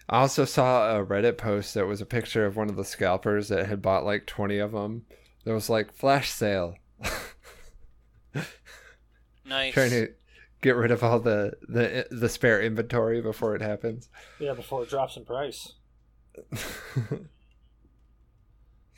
[0.08, 3.48] I also saw a Reddit post that was a picture of one of the scalpers
[3.48, 5.06] that had bought like 20 of them.
[5.44, 6.76] There was like flash sale.
[9.44, 9.74] Nice.
[9.74, 10.08] trying to
[10.62, 14.08] get rid of all the the the spare inventory before it happens.
[14.38, 15.74] Yeah, before it drops in price.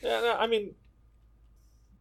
[0.02, 0.74] Yeah, no, I mean,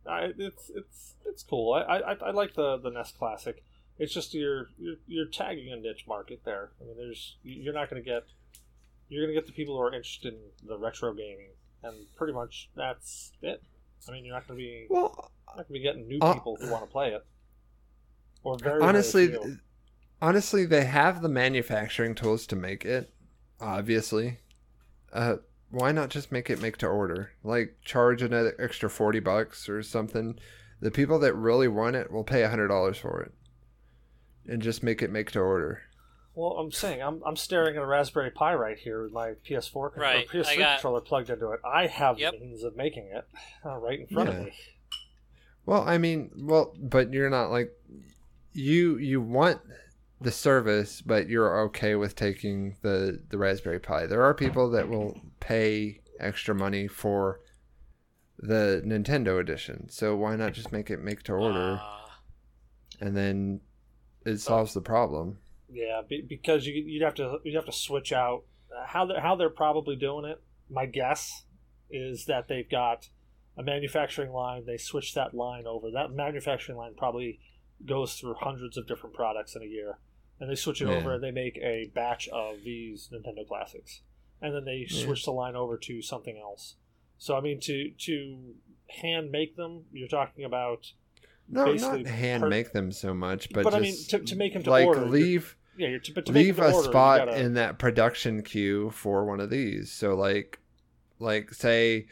[0.06, 1.74] I, it's it's it's cool.
[1.74, 3.64] I, I I like the the NES Classic.
[3.98, 6.72] It's just you're you're you're tagging a niche market there.
[6.82, 8.24] I mean, there's you're not going to get
[9.08, 11.52] you're going to get the people who are interested in the retro gaming
[11.84, 13.62] and pretty much that's it.
[14.08, 16.34] I mean, you're not going to be Well, not going to be getting new Uh,
[16.34, 17.26] people who want to play it.
[18.44, 19.58] Or very honestly, very
[20.22, 23.14] honestly, they have the manufacturing tools to make it.
[23.62, 24.40] Obviously,
[25.14, 25.38] uh,
[25.72, 27.32] why not just make it make to order?
[27.43, 30.38] Like charge an extra forty bucks or something.
[30.82, 33.32] The people that really want it will pay a hundred dollars for it,
[34.51, 35.84] and just make it make to order.
[36.36, 39.93] Well, I'm saying I'm, I'm staring at a Raspberry Pi right here with my PS4
[39.93, 41.59] con- Right, PS3 got- controller plugged into it.
[41.64, 42.34] I have Yep.
[42.34, 43.26] the means of making it
[43.64, 44.36] uh, right in front Yeah.
[44.38, 44.53] of me.
[45.66, 47.72] Well, I mean, well, but you're not like
[48.51, 49.61] you you want
[50.24, 54.06] the service, but you're okay with taking the the Raspberry Pi.
[54.08, 57.42] There are people that will pay extra money for
[58.40, 59.90] the Nintendo edition.
[59.90, 62.04] So why not just make it make to order Uh,
[63.02, 63.62] and then
[64.26, 65.38] it solves the problem.
[65.70, 68.44] Yeah, because you you'd have to you'd have to switch out
[68.86, 70.42] how they how they're probably doing it.
[70.70, 71.44] My guess
[71.90, 73.10] is that they've got
[73.58, 74.66] a manufacturing line.
[74.66, 75.92] They switch that line over.
[75.92, 77.40] That manufacturing line probably
[77.86, 79.98] goes through hundreds of different products in a year,
[80.40, 80.96] and they switch it Yeah.
[80.96, 84.02] over and they make a batch of these Nintendo classics,
[84.42, 85.06] and then they Yeah.
[85.06, 86.76] switch the line over to something else.
[87.18, 88.56] So I mean, to to
[88.90, 90.94] hand make them, you're talking about
[91.50, 94.56] No, Basically, not hand make them so much, but, But I mean, to- to make
[94.56, 97.38] 'em to like order, leave yeah, you're to, but to leave a order, spot gotta-
[97.42, 99.92] in that production queue for one of these.
[99.92, 100.60] So like
[101.20, 102.08] like say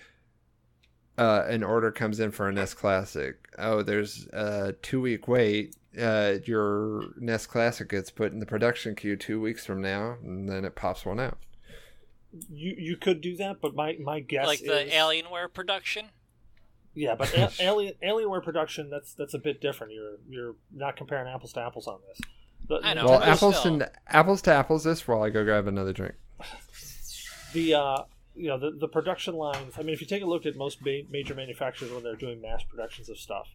[1.18, 3.38] uh, an order comes in for a NES Classic.
[3.58, 5.76] Oh, there's a two week wait.
[6.00, 10.48] Uh, your NES Classic gets put in the production queue two weeks from now, and
[10.48, 11.38] then it pops one out.
[12.50, 16.08] You you could do that, but my my guess like the is, Alienware production.
[16.94, 19.94] Yeah, but a- Alien Alienware production that's that's a bit different.
[19.94, 22.22] You're you're not comparing apples to apples on this.
[22.68, 23.06] The, I know.
[23.06, 23.80] Well, apples still.
[23.80, 24.84] to apples to apples.
[24.86, 26.16] This while I go grab another drink.
[27.54, 28.04] the uh,
[28.36, 29.74] you know the, the production lines.
[29.78, 32.42] I mean, if you take a look at most ma- major manufacturers when they're doing
[32.42, 33.50] mass productions of stuff,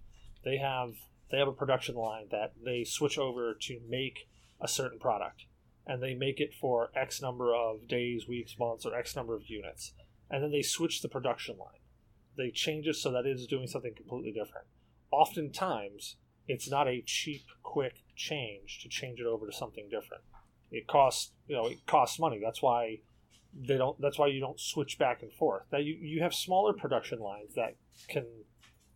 [0.44, 0.92] they have
[1.30, 4.28] they have a production line that they switch over to make
[4.60, 5.44] a certain product,
[5.86, 9.48] and they make it for X number of days, weeks, months, or X number of
[9.48, 9.92] units,
[10.30, 11.80] and then they switch the production line.
[12.36, 14.66] They change it so that it is doing something completely different.
[15.10, 16.16] Oftentimes,
[16.48, 20.22] it's not a cheap, quick change to change it over to something different.
[20.70, 22.40] It costs you know it costs money.
[22.42, 23.00] That's why
[23.54, 26.72] they don't that's why you don't switch back and forth that you, you have smaller
[26.72, 27.76] production lines that
[28.08, 28.26] can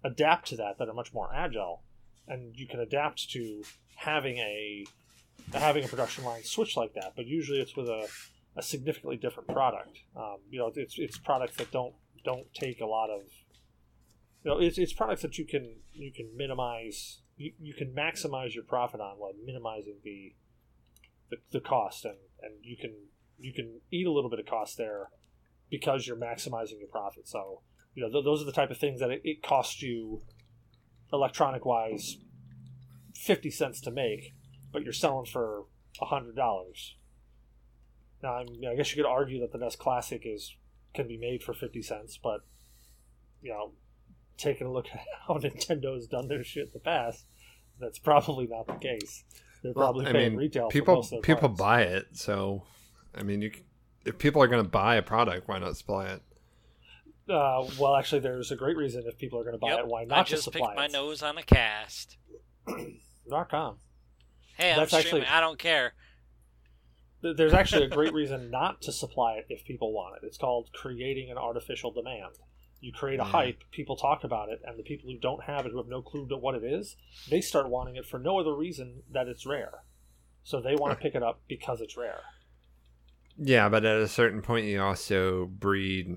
[0.04, 1.82] adapt to that that are much more agile
[2.30, 3.62] and you can adapt to
[3.96, 4.86] having a
[5.52, 8.06] having a production line switch like that but usually it's with a,
[8.56, 12.86] a significantly different product um, you know it's, it's products that don't don't take a
[12.86, 13.22] lot of
[14.44, 18.54] you know it's, it's products that you can you can minimize you, you can maximize
[18.54, 20.34] your profit on while minimizing the
[21.30, 22.94] the, the cost and and you can
[23.40, 25.08] you can eat a little bit of cost there
[25.70, 27.26] because you're maximizing your profit.
[27.26, 27.62] So,
[27.94, 30.22] you know, th- those are the type of things that it, it costs you
[31.12, 32.16] electronic wise
[33.14, 34.34] 50 cents to make,
[34.72, 35.64] but you're selling for
[36.00, 36.34] $100.
[38.22, 40.56] Now, I'm, I guess you could argue that the NES Classic is
[40.94, 42.40] can be made for 50 cents, but,
[43.40, 43.72] you know,
[44.36, 47.26] taking a look at how Nintendo's done their shit in the past,
[47.78, 49.24] that's probably not the case.
[49.62, 52.08] They're Well, probably I paying mean, retail for people most of their people buy it,
[52.12, 52.64] so
[53.14, 53.52] I mean, you
[54.04, 56.22] if people are going to buy a product, why not supply it?
[57.30, 59.86] Uh, well, actually, there's a great reason if people are going to buy Yep, it.
[59.86, 60.92] Why I not just to picked supply my it?
[60.92, 62.16] nose on a cast.
[63.30, 63.76] Rock on.
[64.56, 65.22] Hey, I'm That's streaming.
[65.22, 65.94] actually- I don't care.
[67.22, 70.26] There's actually a great reason not to supply it if people want it.
[70.26, 72.36] It's called creating an artificial demand.
[72.80, 73.30] You create a Yeah.
[73.30, 76.00] hype, people talk about it, and the people who don't have it, who have no
[76.00, 76.96] clue to what it is,
[77.28, 79.84] they start wanting it for no other reason that it's rare.
[80.44, 82.22] So they want to pick it up because it's rare.
[83.36, 86.16] Yeah, but at a certain point, you also breed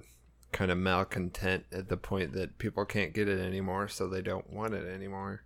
[0.53, 4.51] kind of malcontent at the point that people can't get it anymore, so they don't
[4.51, 5.43] want it anymore.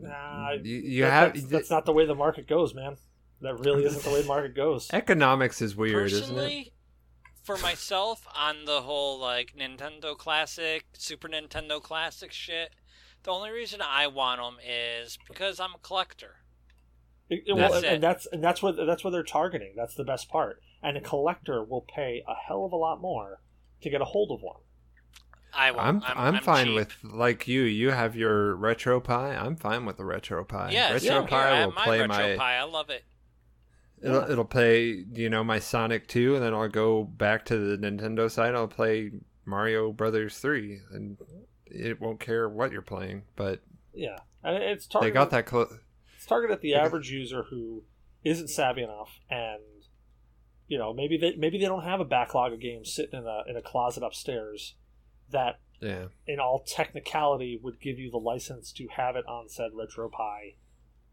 [0.00, 2.96] Nah, You, you that- have that's, that's not the way the market goes, man.
[3.42, 4.88] That really isn't the way the market goes.
[4.92, 6.68] economics is weird, isn't it?
[7.42, 12.70] For myself, on the whole like Nintendo Classic, Super Nintendo Classic shit,
[13.22, 16.36] the only reason I want them is because I'm a collector.
[17.30, 17.92] It- it- That's well, and, it.
[17.94, 19.72] and that's and that's what that's what they're targeting.
[19.74, 20.60] That's the best part.
[20.82, 23.40] And a collector will pay a hell of a lot more
[23.82, 24.56] to get a hold of one.
[25.52, 25.86] I want.
[25.86, 26.74] I'm, I'm, I'm fine cheap.
[26.76, 27.62] with like you.
[27.62, 29.40] You have your RetroPie.
[29.42, 30.70] I'm fine with the RetroPie.
[30.72, 32.36] Yeah, retro same pie will my play retro my.
[32.36, 32.56] pie.
[32.56, 33.02] I love it.
[34.02, 34.32] It'll, Yeah.
[34.32, 38.30] it'll play, you know, my Sonic 2, and then I'll go back to the Nintendo
[38.30, 38.54] side.
[38.54, 39.10] I'll play
[39.44, 41.18] Mario Brothers 3, and
[41.66, 43.24] it won't care what you're playing.
[43.36, 43.60] But
[43.92, 45.72] Yeah, and it's they got that close.
[46.16, 47.82] It's targeted at the average user who
[48.24, 49.60] isn't savvy enough, and
[50.70, 53.42] you know maybe they maybe they don't have a backlog of games sitting in a
[53.50, 54.76] in a closet upstairs,
[55.30, 56.06] that Yeah.
[56.26, 60.54] in all technicality would give you the license to have it on said retro RetroPie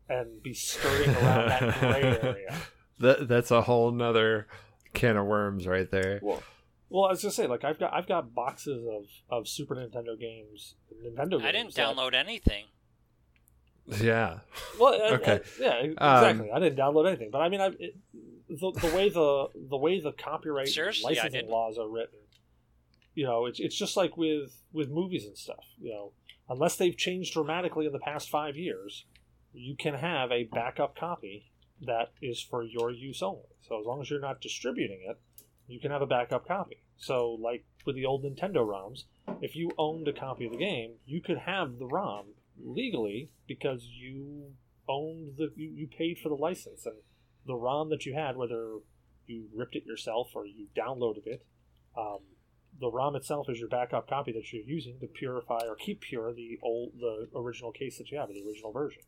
[0.08, 2.56] and be skirting around that gray area.
[3.00, 4.48] That that's a whole nother
[4.94, 6.20] can of worms right there.
[6.22, 6.42] Well,
[6.90, 10.18] well, I was gonna say, like I've got I've got boxes of, of Super Nintendo
[10.20, 11.44] games, Nintendo games.
[11.46, 12.66] I didn't that- download anything.
[14.02, 14.40] Yeah.
[14.80, 15.34] Well, Okay.
[15.34, 16.52] I- yeah, Um, exactly.
[16.52, 17.96] I didn't download anything, but I mean, I it,
[18.50, 22.20] the the way the the way the copyright Seriously, licensing laws are written,
[23.14, 25.66] you know, it's it's just like with with movies and stuff.
[25.80, 26.12] You know,
[26.50, 29.06] unless they've changed dramatically in the past five years,
[29.54, 33.56] you can have a backup copy that is for your use only.
[33.68, 35.20] So as long as you're not distributing it,
[35.68, 36.82] you can have a backup copy.
[36.98, 39.04] So like with the old Nintendo ROMs,
[39.42, 42.26] if you owned a copy of the game, you could have the ROM
[42.64, 44.54] legally because you
[44.88, 46.96] owned the you, you paid for the license and
[47.48, 48.78] the ROM that you had, whether
[49.26, 51.46] you ripped it yourself or you downloaded it,
[51.98, 52.20] um,
[52.80, 56.34] the ROM itself is your backup copy that you're using to purify or keep pure
[56.34, 59.02] the old the original case that you have, the original version.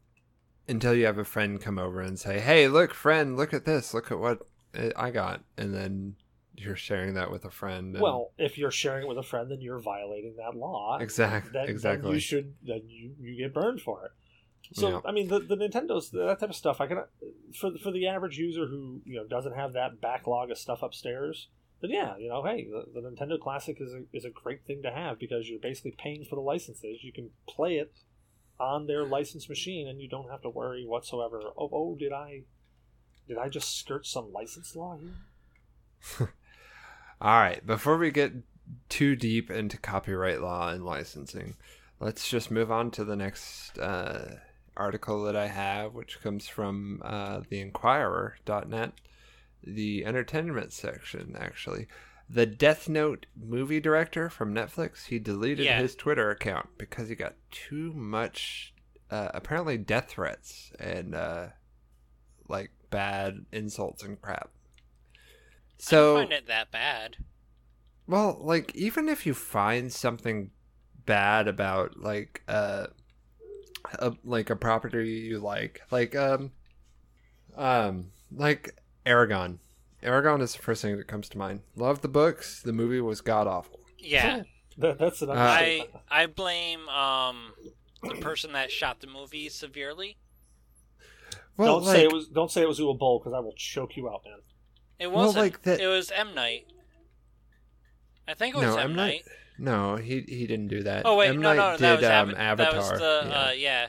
[0.67, 3.93] Until you have a friend come over and say, "Hey, look, friend, look at this.
[3.93, 6.15] Look at what uh, I got," and then
[6.55, 7.95] you're sharing that with a friend.
[7.95, 10.97] and- Well, if you're sharing it with a friend, then you're violating that law.
[10.99, 12.13] exactly, then, then exactly.
[12.13, 14.11] you should then you, you get burned for it.
[14.73, 14.99] So Yeah.
[15.05, 16.79] I mean, the, the Nintendo's that type of stuff.
[16.79, 17.03] I can
[17.59, 21.47] for for the average user who you know doesn't have that backlog of stuff upstairs.
[21.81, 24.83] Then yeah, you know, hey, the, the Nintendo Classic is a, is a great thing
[24.83, 27.03] to have because you're basically paying for the licenses.
[27.03, 27.93] You can play it
[28.59, 31.41] on their licensed machine, and you don't have to worry whatsoever.
[31.57, 32.43] Oh, oh, did I
[33.27, 36.33] did I just skirt some license law here?
[37.21, 38.33] All right, before we get
[38.87, 41.55] too deep into copyright law and licensing,
[41.99, 44.35] let's just move on to the next uh,
[44.79, 48.93] article that I have, which comes from uh, the Inquirer.net,
[49.63, 51.87] the entertainment section, actually.
[52.29, 55.81] The Death Note movie director from Netflix, he deleted Yeah.
[55.81, 58.73] his Twitter account because he got too much,
[59.11, 61.47] uh, apparently, death threats and uh,
[62.47, 64.49] like bad insults and crap.
[65.77, 67.17] So I don't find it that bad.
[68.07, 70.51] well, like even if you find something
[71.05, 72.85] bad about like uh
[73.99, 76.51] a, like a property you like, like um
[77.55, 78.75] um like
[79.05, 79.57] Eragon.
[80.03, 81.61] Eragon is the first thing that comes to mind.
[81.75, 82.61] Love the books.
[82.61, 83.79] The movie was god awful.
[83.97, 84.43] Yeah,
[84.77, 85.87] That, that's an Uh, I.
[86.09, 87.53] I blame um
[88.01, 90.17] the person that shot the movie severely.
[91.57, 93.53] Well, don't like, say it was don't say it was Uwe Boll because I will
[93.57, 94.39] choke you out, man.
[94.99, 95.43] It wasn't.
[95.43, 96.67] like that- It was M Night.
[98.27, 98.95] I think it was no, M I'm.
[98.95, 99.23] Night.
[99.59, 101.03] No, he he didn't do that.
[101.05, 101.41] Oh wait, M.
[101.41, 102.73] no, Night no, did that was um, Ava- Avatar.
[102.73, 103.41] That was the yeah.
[103.41, 103.87] uh, yeah,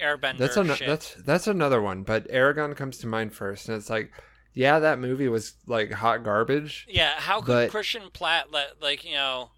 [0.00, 0.38] Airbender.
[0.38, 0.86] that's an, shit.
[0.86, 2.02] that's that's another one.
[2.02, 4.12] But Eragon comes to mind first, and it's like,
[4.52, 6.86] yeah, that movie was like hot garbage.
[6.88, 7.12] yeah.
[7.16, 9.50] How could but- Christian Platt let like you know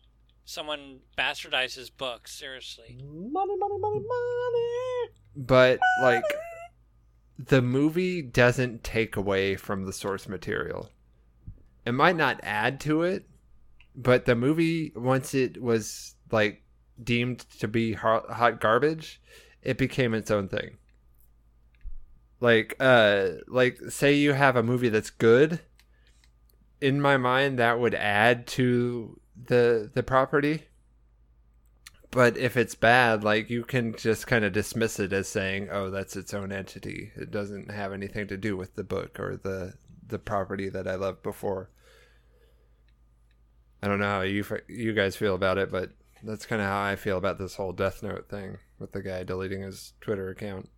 [0.44, 2.28] someone bastardize his book?
[2.28, 2.98] Seriously.
[3.02, 5.10] Money, money, money, money.
[5.36, 6.24] but like
[7.38, 10.88] the movie doesn't take away from the source material
[11.84, 13.28] it might not add to it
[13.96, 16.62] but the movie once it was like
[17.02, 19.20] deemed to be hot, hot garbage
[19.62, 20.76] it became its own thing.
[22.40, 25.60] Like uh like say you have a movie that's good
[26.80, 30.64] in my mind that would add to the the property.
[32.10, 35.90] But if it's bad like you can just kind of dismiss it as saying oh
[35.90, 37.12] that's its own entity.
[37.16, 39.74] It doesn't have anything to do with the book or the
[40.08, 41.68] the property that i loved before
[43.82, 45.90] i don't know how you you guys feel about it but
[46.22, 49.22] that's kind of how i feel about this whole death note thing with the guy
[49.22, 50.68] deleting his twitter account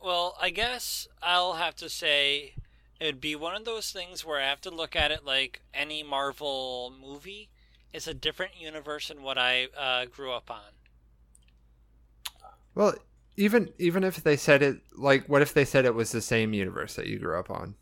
[0.00, 2.56] Well, I guess I'll have to say
[3.00, 6.02] it'd be one of those things where I have to look at it like any
[6.02, 7.48] Marvel movie.
[7.92, 10.74] It's a different universe than what I uh, grew up on.
[12.74, 12.94] well
[13.36, 16.52] even even if they said it like what if they said it was the same
[16.52, 17.74] universe that you grew up on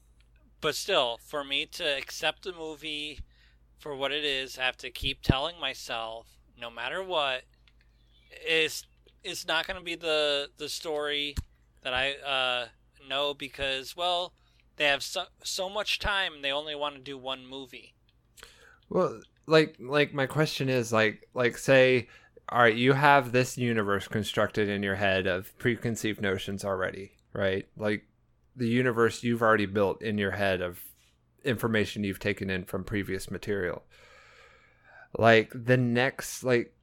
[0.62, 3.20] But still, for me to accept the movie
[3.82, 6.26] for what it is, I have to keep telling myself,
[6.58, 7.42] no matter what,
[8.48, 8.84] is
[9.24, 11.34] it's not going to be the the story
[11.82, 12.66] that I uh,
[13.08, 14.32] know because well,
[14.76, 16.42] they have so so much time.
[16.42, 17.94] They only want to do one movie.
[18.88, 22.08] Well, like like my question is like like say
[22.48, 27.66] all right, you have this universe constructed in your head of preconceived notions already, right?
[27.76, 28.04] Like
[28.54, 30.80] the universe you've already built in your head of
[31.44, 33.82] information you've taken in from previous material.
[35.18, 36.74] Like the next like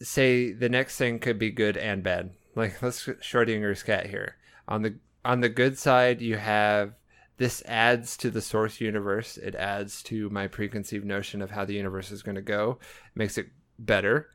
[0.00, 2.30] say the next thing could be good and bad.
[2.54, 4.36] Like let's Schrodinger's cat here.
[4.68, 6.94] On the on the good side, you have
[7.36, 9.36] this adds to the source universe.
[9.36, 12.78] It adds to my preconceived notion of how the universe is going to go.
[13.14, 13.48] makes it
[13.78, 14.30] better.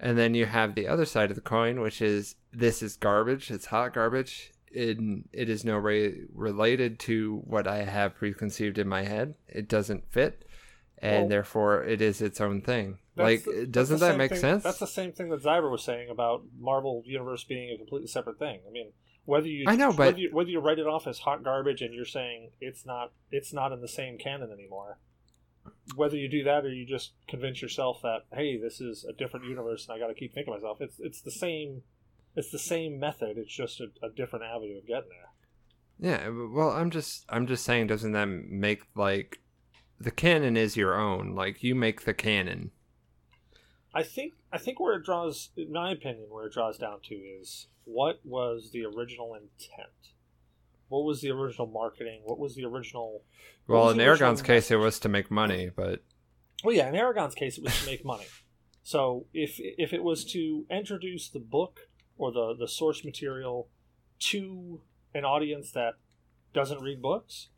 [0.00, 3.50] And then you have the other side of the coin, which is this is garbage.
[3.50, 4.52] It's hot garbage.
[4.70, 4.98] It,
[5.32, 9.34] it is no way related to what I have preconceived in my head.
[9.48, 10.44] It doesn't fit,
[10.98, 12.98] and Well- therefore it is its own thing.
[13.16, 14.62] Like, the- doesn't that make thing- sense?
[14.62, 18.38] That's the same thing that Zyber was saying about Marvel Universe being a completely separate
[18.38, 18.60] thing.
[18.68, 18.92] I mean,
[19.24, 21.82] whether you I know, but- whether you, whether you write it off as hot garbage
[21.82, 24.98] and you're saying it's not it's not in the same canon anymore,
[25.96, 29.46] whether you do that or you just convince yourself that hey, this is a different
[29.46, 31.82] universe and I got to keep thinking myself, it's it's the same
[32.38, 33.36] it's the same method.
[33.36, 35.28] It's just a, a different avenue of getting there.
[36.00, 39.40] Yeah, well, I'm just I'm just saying, doesn't that make like
[39.98, 41.34] the canon is your own?
[41.34, 42.70] Like you make the canon.
[43.92, 47.14] I think I think where it draws, in my opinion, where it draws down to
[47.16, 50.12] is what was the original intent?
[50.88, 52.20] What was the original marketing?
[52.24, 53.22] What was the original?
[53.66, 56.04] Well, in Eragon's case, it was to make money, but
[56.62, 58.26] Well, yeah, in Eragon's case, it was to make money.
[58.84, 61.80] So if if it was to introduce the book
[62.18, 63.68] or the the source material
[64.18, 64.82] to
[65.14, 65.94] an audience that
[66.52, 67.48] doesn't read books,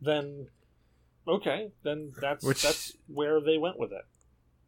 [0.00, 0.48] then
[1.28, 4.04] okay, then that's Which- that's where they went with it.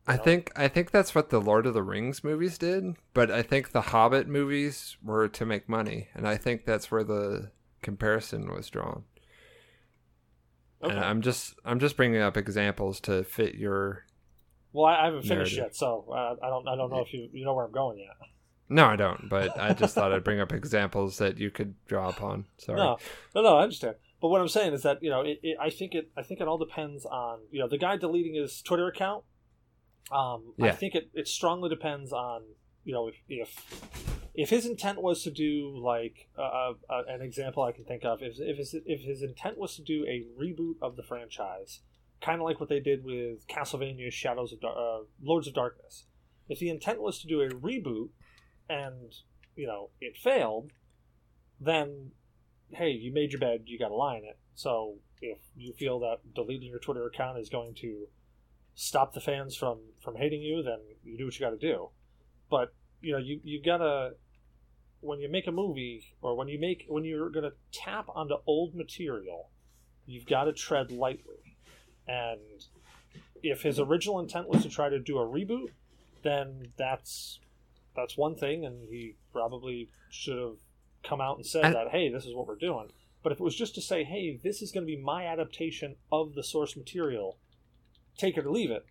[0.06, 0.22] I No.
[0.24, 2.96] think I think that's what the Lord of the Rings movies did.
[3.14, 7.04] But I think the Hobbit movies were to make money, and I think that's where
[7.04, 7.52] the
[7.82, 9.04] comparison was drawn.
[10.82, 10.92] Okay.
[10.92, 14.04] And I'm just I'm just bringing up examples to fit your.
[14.72, 15.58] Well, I, I haven't finished Narrative.
[15.58, 17.98] yet, so uh, I don't I don't know if you you know where I'm going
[18.00, 18.16] yet.
[18.72, 19.28] No, I don't.
[19.28, 22.46] But I just thought I'd bring up examples that you could draw upon.
[22.56, 22.78] Sorry.
[22.78, 22.96] No,
[23.34, 23.58] no, no.
[23.58, 23.96] I understand.
[24.20, 26.40] But what I'm saying is that you know, it, it, I think it, I think
[26.40, 29.24] it all depends on you know the guy deleting his Twitter account.
[30.10, 32.42] Um, I think it, it strongly depends on
[32.84, 33.82] you know if if,
[34.34, 38.22] if his intent was to do like uh, uh, an example I can think of
[38.22, 41.80] if if his, if his intent was to do a reboot of the franchise,
[42.22, 46.06] kind of like what they did with Castlevania Shadows of Dar- uh, Lords of Darkness.
[46.48, 48.10] If the intent was to do a reboot
[48.68, 49.14] and
[49.56, 50.70] you know it failed,
[51.60, 52.12] then
[52.74, 54.38] hey, you made your bed, you got to lie in it.
[54.54, 58.06] So if you feel that deleting your Twitter account is going to
[58.74, 61.90] stop the fans from from hating you, then you do what you got to do.
[62.50, 64.12] But you know, you you gotta
[65.00, 68.74] when you make a movie or when you make when you're gonna tap onto old
[68.74, 69.50] material,
[70.06, 71.56] you've got to tread lightly.
[72.06, 72.40] And
[73.42, 75.70] if his original intent was to try to do a reboot,
[76.22, 77.40] then that's
[77.96, 80.56] that's one thing, and he probably should have
[81.04, 82.88] come out and said that, hey, this is what we're doing.
[83.22, 85.96] But if it was just to say, hey, this is going to be my adaptation
[86.10, 87.38] of the source material,
[88.18, 88.84] take it or leave it.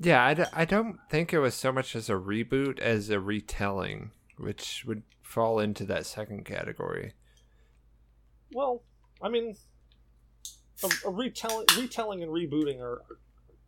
[0.00, 3.18] Yeah, I, d- I don't think it was so much as a reboot as a
[3.20, 7.12] retelling, which would fall into that second category.
[8.52, 8.82] Well,
[9.20, 9.56] I mean,
[10.84, 13.02] a, a retelling, retelling and rebooting are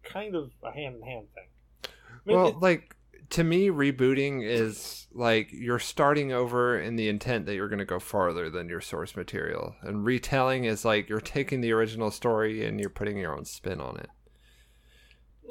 [0.05, 1.49] kind of a hand in hand thing.
[1.85, 1.89] I
[2.25, 2.97] mean, well, it- like
[3.31, 7.85] to me, rebooting is like you're starting over in the intent that you're going to
[7.85, 12.65] go farther than your source material, and retelling is like you're taking the original story
[12.65, 14.11] and you're putting your own spin on it.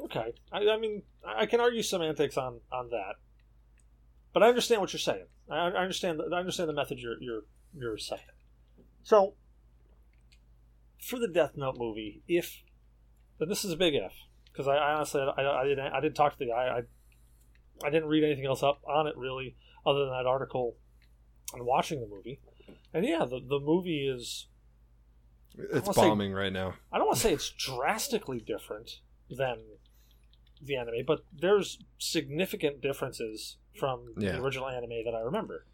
[0.06, 3.16] Okay, I, I mean, I can argue semantics on on that,
[4.34, 5.26] but I understand what you're saying.
[5.50, 6.22] I, I understand.
[6.34, 7.44] I understand the method you're you're
[7.78, 8.22] you're saying.
[9.04, 9.36] So,
[11.02, 12.62] for the Death Note movie, if
[13.40, 14.14] and this is a big if,
[14.52, 16.78] because I, I honestly I, I didn't I didn't talk to the guy.
[16.78, 16.82] I
[17.84, 19.56] I didn't read anything else up on it really,
[19.86, 20.76] other than that article
[21.54, 22.40] and watching the movie.
[22.94, 24.48] And yeah, the the movie is
[25.58, 26.76] It's wanna say- bombing right now.
[26.92, 29.00] I don't want to say it's drastically different
[29.30, 29.60] than
[30.62, 34.34] the anime, but there's significant differences from Yeah.
[34.34, 35.66] the original anime that I remember.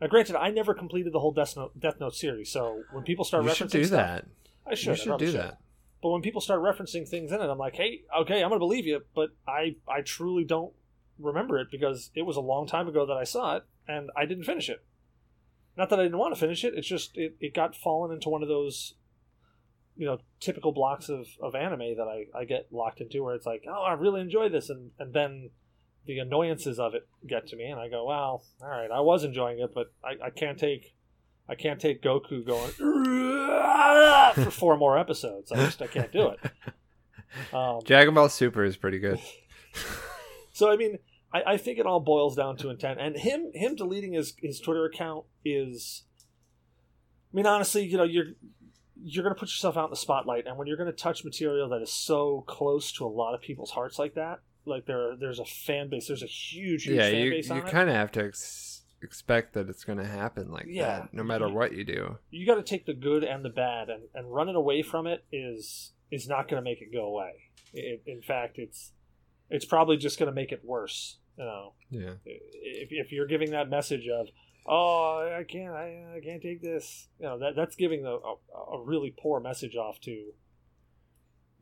[0.00, 3.24] Now, granted, I never completed the whole Death Note, Death Note series, so when people
[3.24, 4.26] start You referencing should do stuff, that.
[4.66, 4.88] I should.
[4.90, 5.34] You should do should.
[5.34, 5.58] that.
[6.02, 8.58] But when people start referencing things in it, I'm like, hey, okay, I'm going to
[8.58, 10.72] believe you, but I, I truly don't
[11.20, 14.26] remember it because it was a long time ago that I saw it, and I
[14.26, 14.84] didn't finish it.
[15.76, 18.28] Not that I didn't want to finish it, it's just it, it got fallen into
[18.28, 18.94] one of those,
[19.96, 23.46] you know, typical blocks of, of anime that I, I get locked into where it's
[23.46, 25.50] like, oh, I really enjoy this, and, and then
[26.06, 29.24] the annoyances of it get to me, and I go, well, all right, I was
[29.24, 30.94] enjoying it, but I, I can't take.
[31.48, 32.70] I can't take Goku going
[34.34, 35.50] for four more episodes.
[35.50, 36.38] I just I can't do it.
[37.52, 39.20] Um, Dragon Ball Super is pretty good.
[40.52, 40.98] so I mean,
[41.32, 44.60] I, I think it all boils down to intent, and him him deleting his his
[44.60, 46.04] Twitter account is.
[47.32, 48.26] I mean, honestly, you know, you're
[49.02, 51.24] you're going to put yourself out in the spotlight, and when you're going to touch
[51.24, 55.16] material that is so close to a lot of people's hearts like that, like there
[55.16, 57.66] there's a fan base, there's a huge, huge yeah, fan you, base you it.
[57.66, 61.00] kind of have to ex- expect that it's going to happen like Yeah.
[61.00, 62.18] that, no matter You- what you do.
[62.30, 65.24] you got to take the good and the bad, and, and running away from it
[65.32, 67.30] is is not going to make it go away.
[67.72, 68.90] It, in fact, it's
[69.48, 71.18] it's probably just going to make it worse.
[71.40, 72.12] You know, Yeah.
[72.24, 74.28] if, if you're giving that message of,
[74.66, 78.76] "Oh, I can't, I, I can't take this," you know, that that's giving a, a,
[78.76, 80.32] a really poor message off to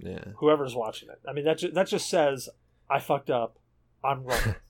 [0.00, 0.24] Yeah.
[0.38, 1.20] whoever's watching it.
[1.28, 2.48] I mean, that ju- that just says,
[2.90, 3.58] "I fucked up,
[4.04, 4.56] I'm wrong."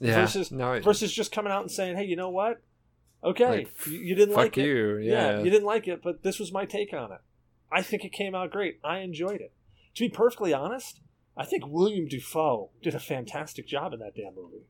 [0.00, 0.22] Yeah.
[0.22, 2.60] Versus- no, it- Versus just coming out and saying, "Hey, you know what?
[3.22, 4.64] Okay, Like, you, you didn't like it.
[4.66, 4.96] you.
[4.96, 5.12] Yeah.
[5.36, 5.42] Yeah.
[5.44, 7.20] you didn't like it, but this was my take on it.
[7.70, 8.80] I think it came out great.
[8.82, 9.52] I enjoyed it.
[9.94, 11.00] To be perfectly honest,
[11.36, 14.66] I think William Dafoe did a fantastic job in that damn movie.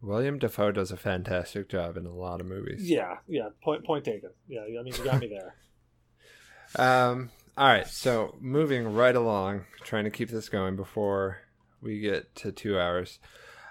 [0.00, 2.88] William Dafoe does a fantastic job in a lot of movies.
[2.88, 3.48] Yeah, yeah.
[3.62, 4.30] Point point taken.
[4.46, 5.54] Yeah, I mean you got me there.
[6.76, 7.30] Um.
[7.56, 7.86] All right.
[7.86, 11.38] So moving right along, trying to keep this going before
[11.80, 13.18] we get to two hours.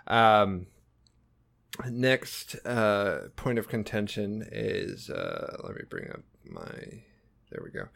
[0.08, 0.66] Um.
[1.88, 7.04] Next uh, point of contention is uh, let me bring up my.
[7.52, 7.88] There we go.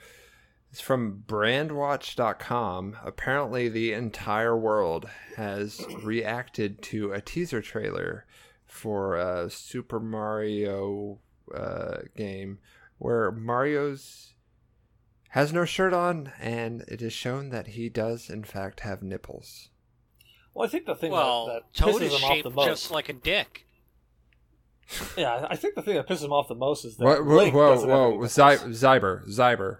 [0.71, 2.97] It's from brandwatch.com.
[3.03, 8.25] Apparently, the entire world has reacted to a teaser trailer
[8.65, 11.19] for a Super Mario
[11.53, 12.59] uh, game
[12.99, 14.33] where Mario's
[15.31, 19.69] has no shirt on, and it is shown that he does, in fact, have nipples.
[20.53, 22.49] Well, I think the thing Well, that, that Toad pisses is him off shaped the
[22.49, 22.67] most.
[22.67, 23.65] just like a dick.
[25.17, 27.35] Yeah, I think the thing that pisses him off the most is that Whoa, whoa,
[27.35, 28.25] Link whoa, doesn't have any whoa.
[28.27, 28.41] Zy-
[28.73, 29.77] Zyber, Zyber.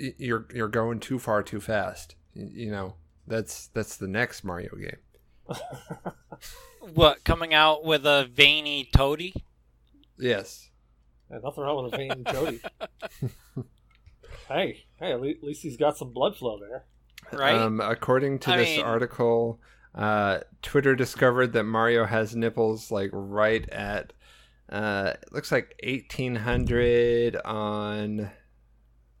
[0.00, 2.14] Y- you're you're going too far too fast.
[2.34, 2.94] You know
[3.26, 4.96] that's that's the next Mario game.
[6.94, 9.34] What, coming out with a veiny toady?
[10.18, 10.70] Yes.
[11.30, 12.60] Yeah, nothing wrong with a vein Jody.
[14.48, 16.84] hey, hey, at at least he's got some blood flow there.
[17.38, 17.54] Right?
[17.56, 19.60] Um, according to I this mean- article,
[19.94, 24.12] uh, Twitter discovered that Mario has nipples like right at
[24.70, 28.30] uh, it looks like eighteen hundred on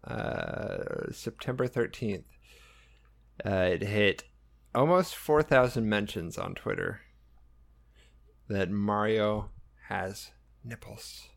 [0.08, 2.24] uh, September thirteenth.
[3.44, 4.24] Uh, it hit
[4.74, 7.00] almost four thousand mentions on Twitter
[8.48, 9.50] that Mario
[9.88, 10.30] has
[10.64, 11.28] nipples,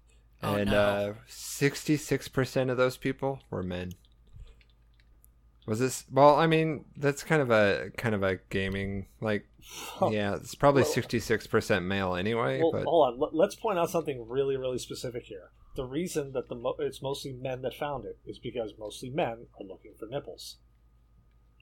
[0.41, 0.77] Oh, and no.
[0.79, 3.91] uh, sixty-six percent of those people were men.
[5.67, 6.05] Was this?
[6.11, 9.45] Well, I mean, that's kind of a kind of a gaming like.
[10.09, 12.59] Yeah, it's probably sixty-six percent male anyway.
[12.59, 13.19] Well, but hold on.
[13.19, 15.51] Let- Let's point out something really, really specific here.
[15.75, 19.47] The reason that the mo- it's mostly men that found it is because mostly men
[19.59, 20.57] are looking for nipples.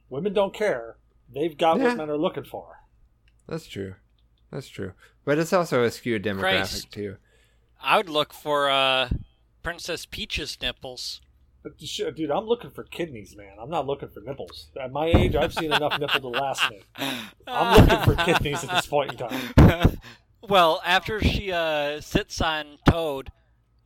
[0.08, 0.96] Women don't care.
[1.32, 1.84] They've got Yeah.
[1.84, 2.78] what men are looking for.
[3.46, 3.94] that's true.
[4.52, 4.92] That's true.
[5.24, 6.92] But it's also a skewed demographic Christ.
[6.92, 7.16] too.
[7.80, 9.08] I would look for uh,
[9.62, 11.20] Princess Peach's nipples.
[11.62, 13.56] But dude, I'm looking for kidneys, man.
[13.60, 14.68] I'm not looking for nipples.
[14.80, 16.80] At my age, I've seen enough nipple to last me.
[17.46, 19.98] I'm looking for kidneys at this point in time.
[20.48, 23.30] well, after she uh, sits on Toad,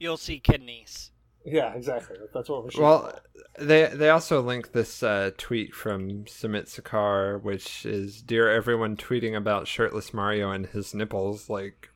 [0.05, 1.11] you'll see kidneys.
[1.45, 2.17] Yeah, exactly.
[2.33, 3.21] That's what we're shooting Well,
[3.59, 3.65] for.
[3.65, 9.37] they they also link this uh, tweet from Sumit Sakar, which is "Dear everyone tweeting
[9.37, 11.51] about shirtless Mario and his nipples.
[11.51, 11.89] Like,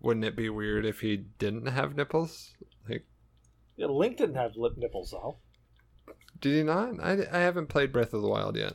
[0.00, 2.54] wouldn't it be weird if he didn't have nipples?
[2.88, 3.06] Like,
[3.76, 5.36] Yeah, Link didn't have lip nipples though.
[6.40, 6.98] did he not?
[7.00, 8.74] I, I haven't played Breath of the Wild yet.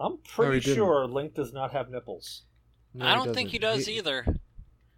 [0.00, 0.76] I'm he pretty didn't.
[0.76, 2.42] sure Link does not have nipples.
[2.92, 3.80] No, I don't think he doesn't.
[3.80, 4.26] does either.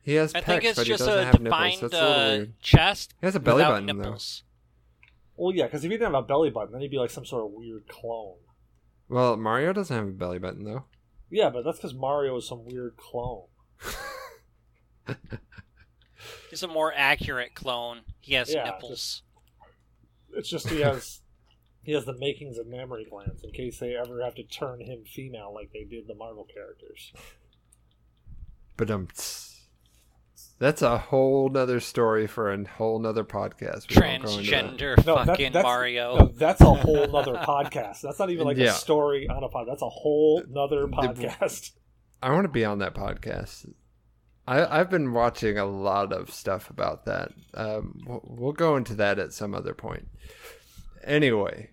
[0.05, 1.45] He has I pecs, think it's but he just doesn't a have nipples.
[1.45, 2.61] defined That's a little uh, weird.
[2.61, 4.43] chest He has a belly without button nipples.
[5.37, 7.25] Well, yeah, because if he didn't have a belly button, then he'd be like some
[7.25, 8.37] sort of weird clone.
[9.09, 10.85] Well, Mario doesn't have a belly button though.
[11.31, 13.47] Yeah, but that's because Mario is some weird clone.
[16.51, 18.01] He's a more accurate clone.
[18.21, 19.23] He has Yeah, nipples.
[20.37, 21.21] It's just he has
[21.83, 25.05] he has the makings of mammary glands in case they ever have to turn him
[25.05, 27.13] female like they did the Marvel characters.
[28.77, 29.09] But um,
[30.65, 33.89] that's a whole nother story for a whole nother podcast.
[33.95, 34.65] We won't go into that.
[34.65, 36.17] Transgender No, that- fucking that's- Mario.
[36.17, 38.01] No, that's a whole nother podcast.
[38.01, 38.71] That's not even like Yeah.
[38.71, 39.67] a story on a pod.
[39.69, 41.73] That's a whole nother podcast.
[42.23, 43.69] I want to be on that podcast.
[44.47, 47.33] I, I've been watching a lot of stuff about that.
[47.55, 50.09] Um, we'll, we'll go into that at some other point.
[51.03, 51.71] Anyway,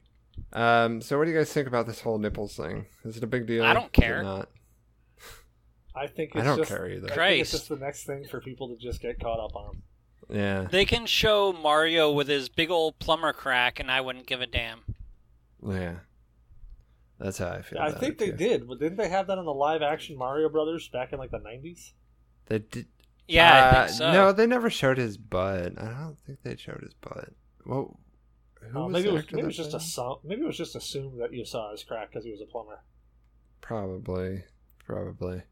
[0.53, 2.85] um, so what do you guys think about this whole nipples thing?
[3.05, 3.63] Is it a big deal?
[3.63, 4.23] I don't Is it care.
[4.23, 4.49] Not?
[5.95, 7.11] I think I it's don't just, care either.
[7.11, 9.81] I think it's just the next thing for people to just get caught up on.
[10.29, 14.39] Yeah, They can show Mario with his big old plumber crack, and I wouldn't give
[14.41, 14.79] a damn.
[15.67, 15.95] yeah.
[17.19, 17.79] That's how I feel.
[17.79, 18.37] I about think it, they too.
[18.37, 21.29] did, but didn't they have that on the live action Mario Brothers back in like
[21.31, 21.93] the nineties?
[22.47, 22.87] They did.
[23.27, 24.11] Yeah, I Uh, think so.
[24.11, 25.73] No, they never showed his butt.
[25.79, 27.29] I don't think they showed his butt.
[27.65, 27.99] Well,
[28.61, 30.47] who Uh, was maybe it was, actor maybe it was just played assumed, maybe it
[30.47, 32.81] was just assumed that you saw his crack because he was a plumber.
[33.61, 34.43] Probably,
[34.79, 35.43] probably.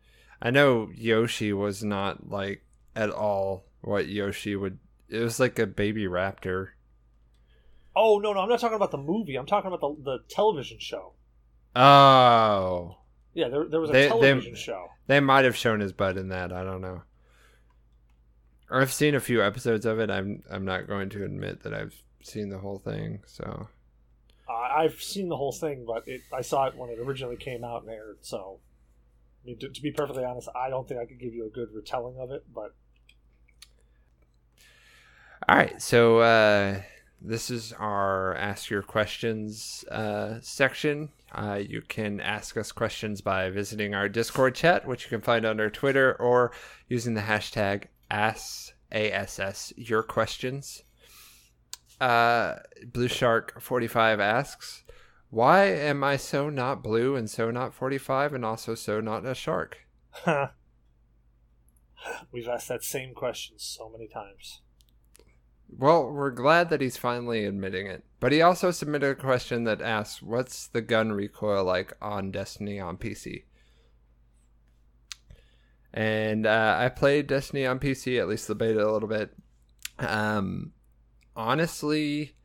[0.41, 2.63] I know Yoshi was not like
[2.95, 4.79] at all what Yoshi would.
[5.09, 6.69] It was like a baby raptor.
[7.95, 9.35] Oh no, no, I'm not talking about the movie.
[9.35, 11.13] I'm talking about the the television show.
[11.75, 12.97] Oh,
[13.33, 14.87] Yeah, there, there was a They- they- television show.
[15.07, 16.51] they might have shown his butt in that.
[16.51, 17.03] I don't know.
[18.69, 20.09] Or I've seen a few episodes of it.
[20.11, 23.21] I'm I'm not going to admit that I've seen the whole thing.
[23.25, 23.67] So
[24.47, 27.63] Uh, I've seen the whole thing, but it, I saw it when it originally came
[27.63, 28.17] out and aired.
[28.21, 28.59] So,
[29.43, 31.49] I mean, to, to be perfectly honest, I don't think I could give you a
[31.49, 32.43] good retelling of it.
[32.53, 32.75] But
[35.47, 36.81] All right, so uh,
[37.21, 41.09] this is our ask your questions uh, section.
[41.31, 45.45] Uh, you can ask us questions by visiting our Discord chat, which you can find
[45.45, 46.51] under Twitter, or
[46.87, 50.83] using the hashtag ASS, ASS your questions.
[52.01, 52.55] Uh,
[52.91, 54.83] Blue Shark 45 asks,
[55.29, 59.35] Why am I so not blue and so not 45 and also so not a
[59.35, 59.85] shark?
[62.31, 64.61] we've asked that same question so many times.
[65.71, 68.03] Well, we're glad that he's finally admitting it.
[68.19, 72.79] But he also submitted a question that asks, "What's the gun recoil like on Destiny
[72.79, 73.43] on PC?"
[75.93, 79.31] And uh, I played Destiny on PC, at least the beta, a little bit.
[79.99, 80.73] Um,
[81.35, 82.35] honestly,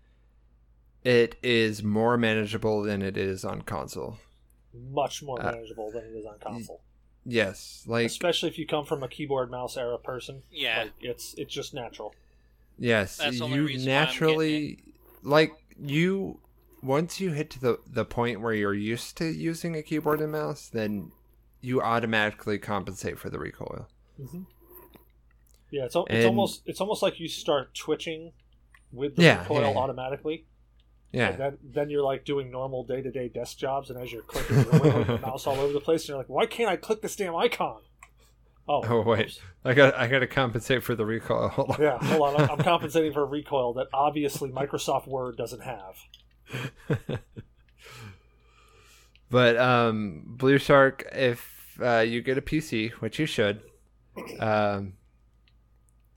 [1.04, 4.18] it is more manageable than it is on console.
[4.90, 6.80] Much more Uh, manageable than it is on console,
[7.26, 10.42] Yes, like especially if you come from a keyboard mouse era person.
[10.50, 10.82] Yeah.
[10.84, 12.14] Like, it's it's just natural.
[12.78, 14.78] Yes, That's the only you reason why I'm getting naturally
[15.22, 16.40] like you
[16.82, 20.32] once you hit to the the point where you're used to using a keyboard and
[20.32, 21.12] mouse, then
[21.60, 23.86] you automatically compensate for the recoil.
[24.20, 24.42] Mm-hmm.
[25.70, 28.32] Yeah, it's, it's And- almost it's almost like you start twitching
[28.92, 29.78] with the Yeah, recoil yeah, yeah.
[29.78, 30.44] automatically.
[31.14, 31.28] Yeah.
[31.30, 34.22] And then, then you're like doing normal day to day desk jobs, and as you're
[34.22, 37.02] clicking, you're your mouse all over the place, and you're like, "Why can't I click
[37.02, 37.80] this damn icon?"
[38.66, 39.40] Oh, Oh wait, oops.
[39.64, 41.48] I got I got to compensate for the recoil.
[41.52, 41.76] Hold on.
[41.80, 41.98] yeah.
[42.02, 45.96] Hold on, I'm, I'm compensating for a recoil that obviously Microsoft Word doesn't have.
[49.30, 53.60] but um, Blue Shark, if uh, you get a PC, which you should,
[54.40, 54.94] um,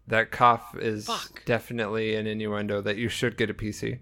[0.08, 1.44] that cough is Fuck.
[1.46, 4.00] definitely an innuendo that you should get a PC.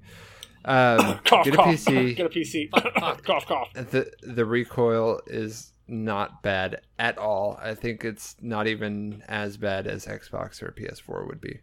[0.66, 1.68] Um, cough, get a cough.
[1.68, 2.16] PC.
[2.18, 2.72] Get a PC.
[3.24, 3.74] cough, cough.
[3.74, 7.60] the the recoil is not bad at all.
[7.62, 11.60] I think it's not even as bad as Xbox or PS4 would be.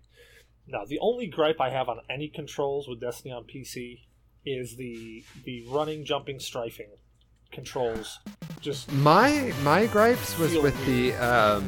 [0.68, 4.00] Now, the only gripe I have on any controls with Destiny on PC
[4.46, 6.90] is the the running, jumping, strafing
[7.50, 8.20] controls.
[8.60, 11.66] Just My my gripes was with the um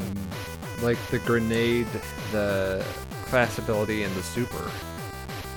[0.82, 1.86] like the grenade,
[2.30, 2.84] the
[3.26, 4.70] class ability, and the super.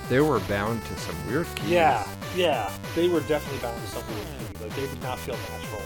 [0.08, 1.70] They were bound to some weird keys.
[1.70, 4.26] yeah, yeah, they were definitely bound to something weird
[4.58, 4.64] key.
[4.64, 5.82] Like they did not feel natural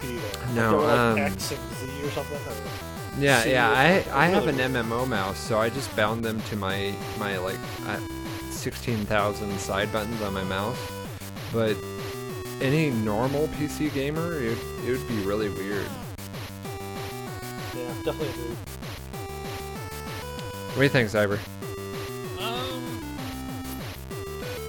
[0.00, 0.32] to be there.
[0.46, 2.38] Like, No, were like um, X and Z or something.
[2.38, 3.70] Or, Yeah, yeah.
[3.70, 7.58] I I have an MMO mouse, so I just bound them to my my like
[7.86, 7.98] uh,
[8.50, 10.78] sixteen thousand side buttons on my mouse.
[11.52, 11.76] But
[12.60, 15.86] any normal PC gamer, it it would be really weird.
[17.76, 18.56] yeah, definitely.
[20.68, 21.38] What do you think, Zyber?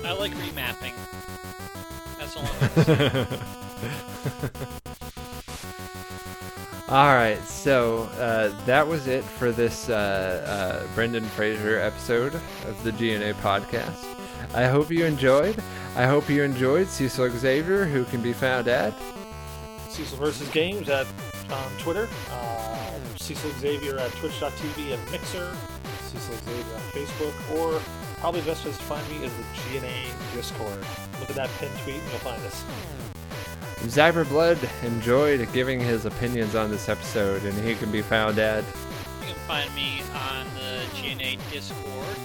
[0.10, 0.94] I like remapping.
[2.18, 3.28] That's all I'm.
[6.90, 12.84] All right, so uh, that was it for this uh, uh, Brendan Fraser episode of
[12.84, 14.04] the GNA podcast.
[14.56, 15.62] I hope you enjoyed.
[15.96, 18.96] I hope you enjoyed Cecil Xavier, who can be found at.
[19.90, 21.06] Cecil versus Games at
[21.52, 22.10] on Twitter.
[22.32, 25.56] Uh, Cecil Xavier at Twitch.tv and Mixer.
[26.08, 27.80] Cecil Xavier on Facebook, or
[28.20, 29.44] probably best place to find me is the
[29.80, 30.80] GNA Discord.
[31.20, 32.64] Look at that pinned tweet and you'll find us.
[33.84, 38.66] Zyberblood enjoyed giving his opinions on this episode, and he can be found at.
[39.22, 42.16] You can find me on the GNA Discord,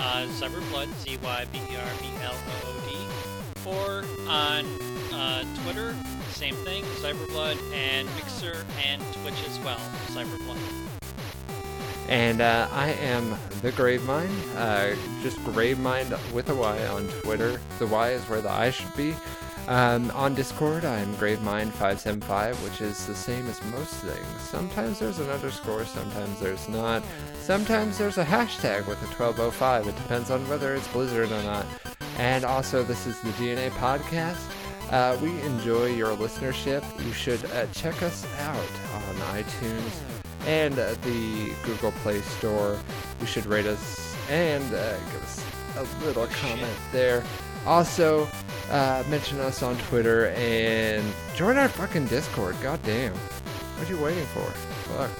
[0.00, 4.66] uh, Zyberblood, Z Y B E R B L O O D, or on
[5.14, 5.94] uh, Twitter,
[6.32, 9.78] same thing, Zyberblood, and Mixer and Twitch as well,
[10.08, 10.83] Zyberblood.
[12.08, 13.30] And uh, I am
[13.62, 14.30] the Gravemind.
[14.56, 17.58] Uh, just Gravemind with a Y on Twitter.
[17.78, 19.14] The Y is where the I should be.
[19.66, 24.40] Um, on Discord, I'm Gravemynd575, which is the same as most things.
[24.42, 27.02] Sometimes there's an underscore, sometimes there's not.
[27.40, 29.88] Sometimes there's a hashtag with a 1205.
[29.88, 31.64] It depends on whether it's Blizzard or not.
[32.18, 34.42] And also, this is the GNA podcast.
[34.90, 36.84] Uh, we enjoy your listenership.
[37.02, 40.13] You should uh, check us out on iTunes
[40.46, 42.78] and uh, the Google Play Store.
[43.20, 45.44] You should rate us and uh, give us
[45.76, 47.22] a little comment there.
[47.66, 48.28] Also,
[48.70, 51.02] uh, mention us on Twitter and
[51.34, 52.56] join our fucking Discord.
[52.62, 53.12] God damn.
[53.14, 54.40] What are you waiting for?
[54.90, 55.10] Fuck.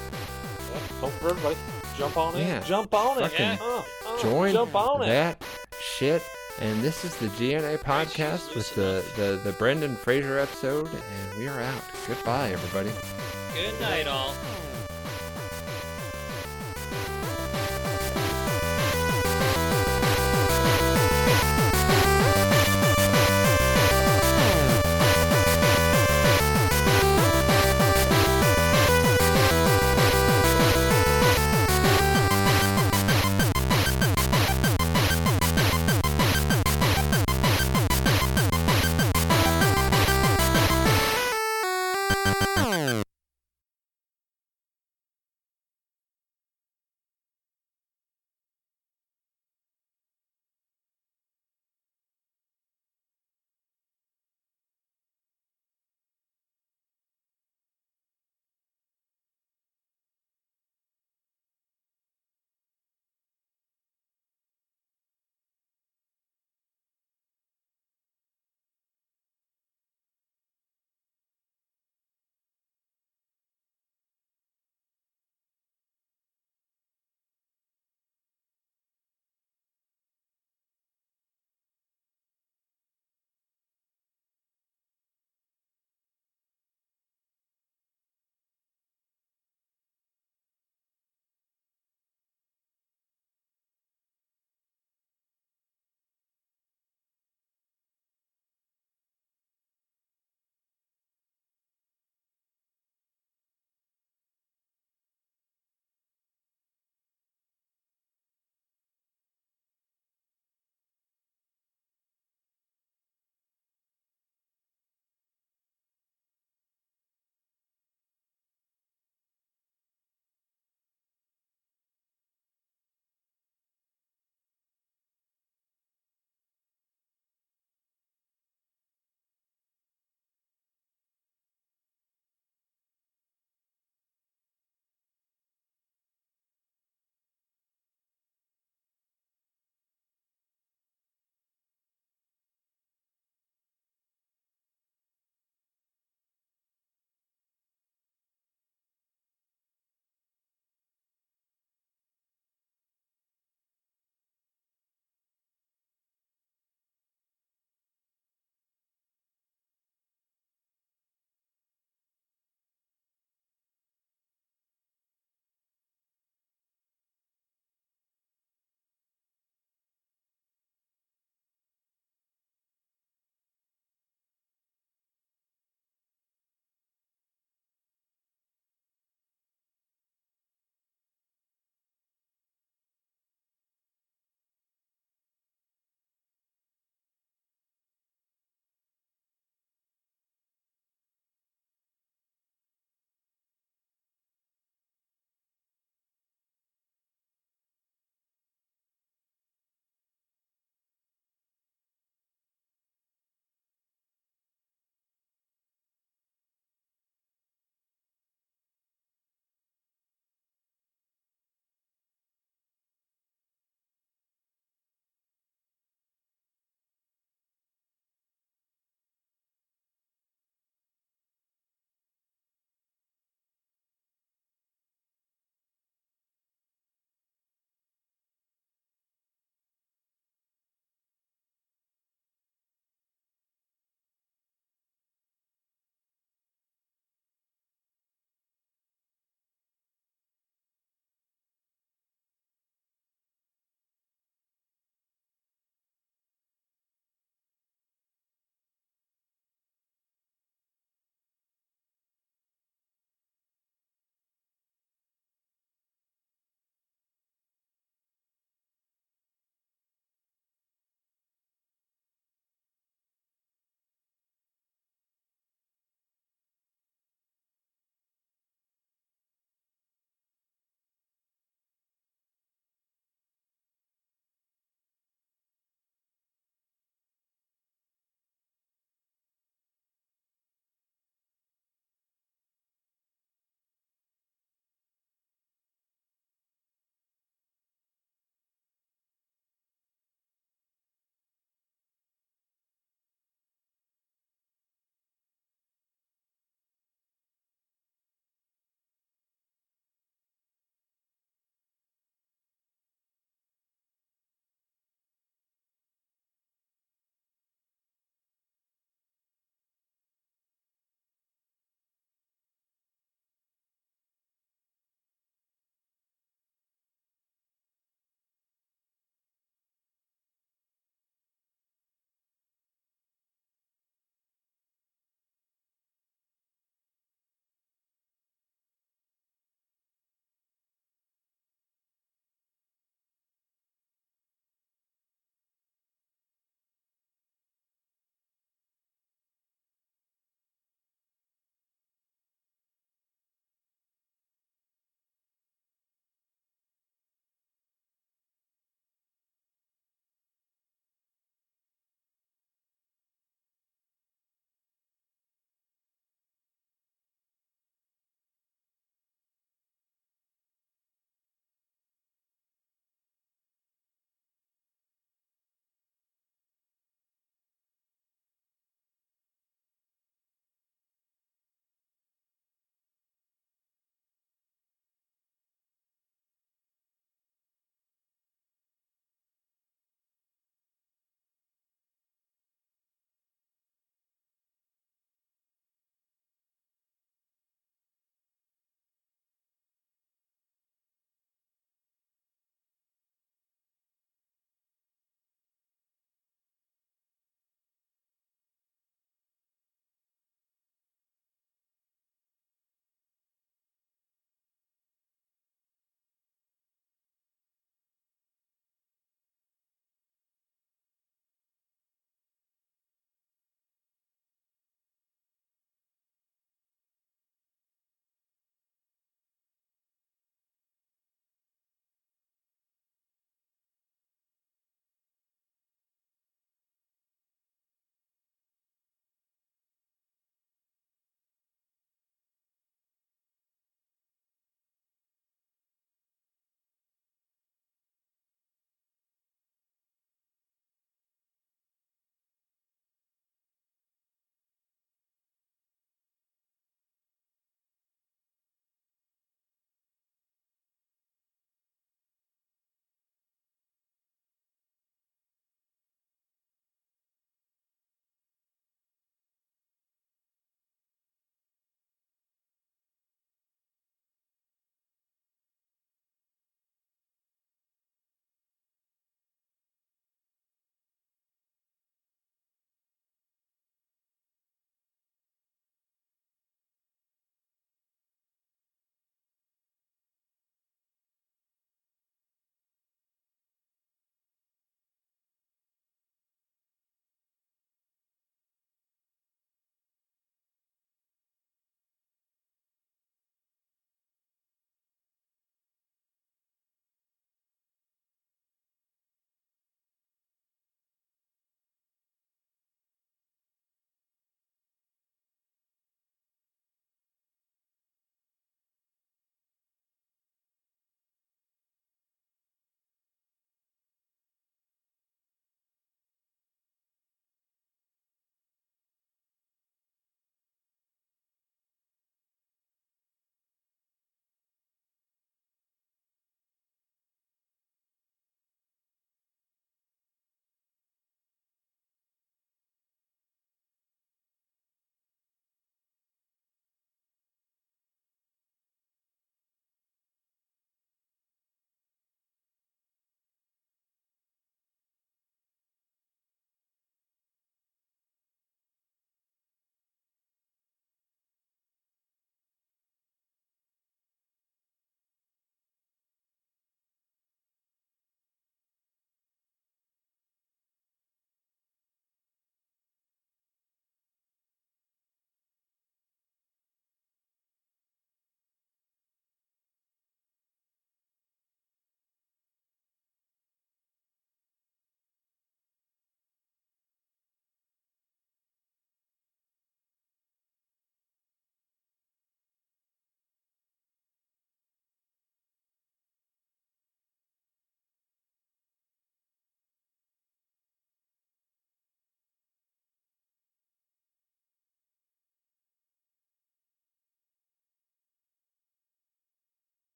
[0.72, 1.56] Yeah, hope for everybody.
[1.96, 2.46] Jump on in.
[2.46, 2.60] Yeah.
[2.60, 3.30] Jump on it.
[3.30, 5.06] Fucking Uh, uh, Join Jump on it.
[5.06, 5.42] that
[5.80, 6.22] shit
[6.60, 11.48] And this is the GNA podcast with the, the, the Brendan Fraser episode, and we
[11.48, 11.82] are out.
[12.06, 12.90] Goodbye, everybody.
[13.54, 14.34] Good night, all.